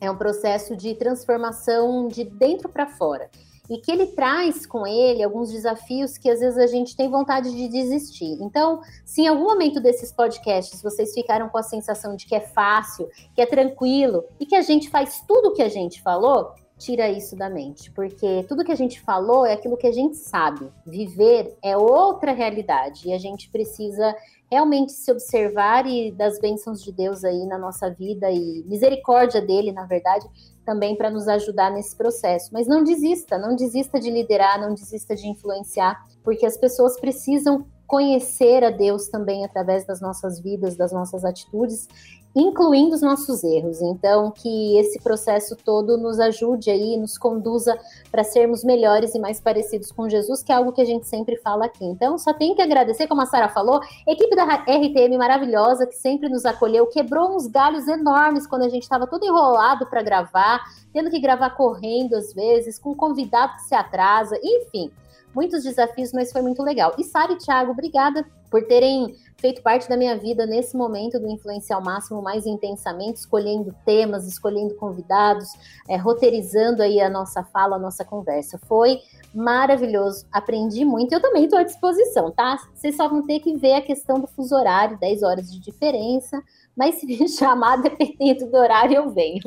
[0.00, 3.28] É um processo de transformação de dentro para fora
[3.68, 7.54] e que ele traz com ele alguns desafios que às vezes a gente tem vontade
[7.54, 8.38] de desistir.
[8.40, 12.40] Então, se em algum momento desses podcasts vocês ficaram com a sensação de que é
[12.40, 16.54] fácil, que é tranquilo e que a gente faz tudo o que a gente falou,
[16.78, 20.16] tira isso da mente, porque tudo que a gente falou é aquilo que a gente
[20.16, 20.70] sabe.
[20.86, 24.14] Viver é outra realidade e a gente precisa
[24.50, 29.72] realmente se observar e das bênçãos de Deus aí na nossa vida e misericórdia dele,
[29.72, 30.26] na verdade,
[30.64, 32.50] também para nos ajudar nesse processo.
[32.52, 37.66] Mas não desista, não desista de liderar, não desista de influenciar, porque as pessoas precisam
[37.88, 41.88] conhecer a Deus também através das nossas vidas, das nossas atitudes
[42.34, 43.80] incluindo os nossos erros.
[43.80, 47.78] Então, que esse processo todo nos ajude aí, nos conduza
[48.10, 51.36] para sermos melhores e mais parecidos com Jesus, que é algo que a gente sempre
[51.36, 51.84] fala aqui.
[51.84, 56.28] Então, só tenho que agradecer, como a Sara falou, equipe da RTM maravilhosa que sempre
[56.28, 60.62] nos acolheu, quebrou uns galhos enormes quando a gente estava todo enrolado para gravar,
[60.92, 64.90] tendo que gravar correndo às vezes, com um convidado que se atrasa, enfim
[65.34, 66.94] muitos desafios, mas foi muito legal.
[66.98, 71.28] E Sara e Thiago, obrigada por terem feito parte da minha vida nesse momento do
[71.28, 75.48] Influenciar ao Máximo mais intensamente, escolhendo temas, escolhendo convidados,
[75.88, 78.58] é, roteirizando aí a nossa fala, a nossa conversa.
[78.66, 79.00] Foi
[79.34, 81.12] maravilhoso, aprendi muito.
[81.12, 82.58] Eu também estou à disposição, tá?
[82.74, 86.42] Vocês só vão ter que ver a questão do fuso horário, 10 horas de diferença,
[86.76, 89.42] mas se me chamar, dependendo do horário, eu venho.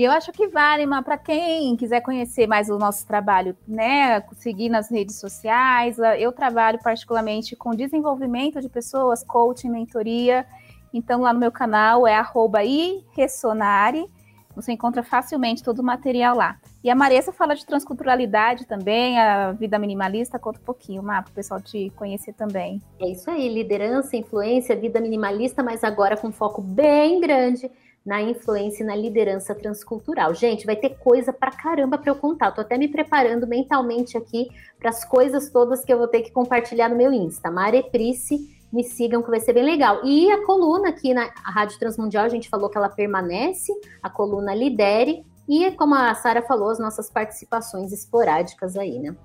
[0.00, 4.70] E eu acho que vale, para quem quiser conhecer mais o nosso trabalho, né, seguir
[4.70, 10.46] nas redes sociais, eu trabalho particularmente com desenvolvimento de pessoas, coaching, mentoria.
[10.90, 14.08] Então, lá no meu canal é arroba irressonare.
[14.56, 16.56] Você encontra facilmente todo o material lá.
[16.82, 20.38] E a Maressa fala de transculturalidade também, a vida minimalista.
[20.38, 22.80] Conta um pouquinho, Má, para o pessoal te conhecer também.
[22.98, 27.70] É isso aí, liderança, influência, vida minimalista, mas agora com foco bem grande
[28.04, 30.34] na influência e na liderança transcultural.
[30.34, 32.50] Gente, vai ter coisa pra caramba para eu contar.
[32.52, 34.48] Tô até me preparando mentalmente aqui
[34.78, 37.50] para as coisas todas que eu vou ter que compartilhar no meu Insta.
[37.50, 38.38] Mareprice,
[38.72, 40.00] me sigam que vai ser bem legal.
[40.04, 43.72] E a coluna aqui na Rádio Transmundial, a gente falou que ela permanece,
[44.02, 49.16] a coluna Lidere, e como a Sara falou, as nossas participações esporádicas aí, né?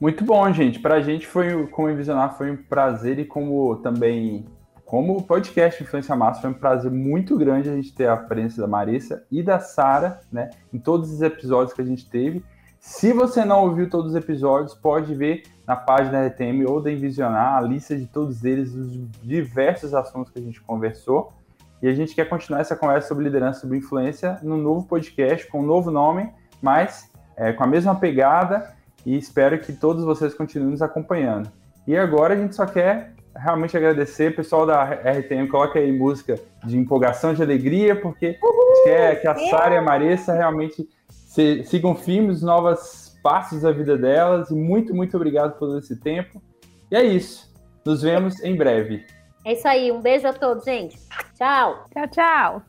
[0.00, 0.78] Muito bom, gente.
[0.80, 4.46] Para a gente foi, como Envisionar, foi um prazer e como também
[4.88, 8.66] como podcast Influência Massa, foi um prazer muito grande a gente ter a presença da
[8.66, 12.42] Marissa e da Sara, né, em todos os episódios que a gente teve.
[12.80, 16.90] Se você não ouviu todos os episódios, pode ver na página da RTM ou da
[16.90, 18.90] Envisionar a lista de todos eles, os
[19.22, 21.34] diversos assuntos que a gente conversou.
[21.82, 25.60] E a gente quer continuar essa conversa sobre liderança, sobre influência, no novo podcast, com
[25.60, 26.32] um novo nome,
[26.62, 28.74] mas é, com a mesma pegada.
[29.04, 31.52] E espero que todos vocês continuem nos acompanhando.
[31.86, 34.34] E agora a gente só quer realmente agradecer.
[34.34, 39.34] Pessoal da RTM, coloca aí música de empolgação, de alegria, porque Uhul, quer que a
[39.34, 44.50] Sara e a Marissa realmente se, sigam firmes, novas passos da vida delas.
[44.50, 46.42] E muito, muito obrigado por todo esse tempo.
[46.90, 47.48] E é isso.
[47.84, 49.04] Nos vemos em breve.
[49.44, 49.92] É isso aí.
[49.92, 50.98] Um beijo a todos, gente.
[51.36, 51.84] Tchau.
[51.92, 52.62] Tchau, tchau.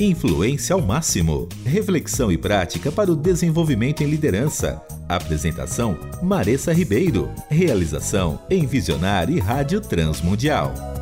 [0.00, 1.48] Influência ao máximo.
[1.64, 4.80] Reflexão e prática para o desenvolvimento em liderança.
[5.08, 7.30] Apresentação: Maressa Ribeiro.
[7.48, 10.97] Realização: Envisionar e Rádio Transmundial.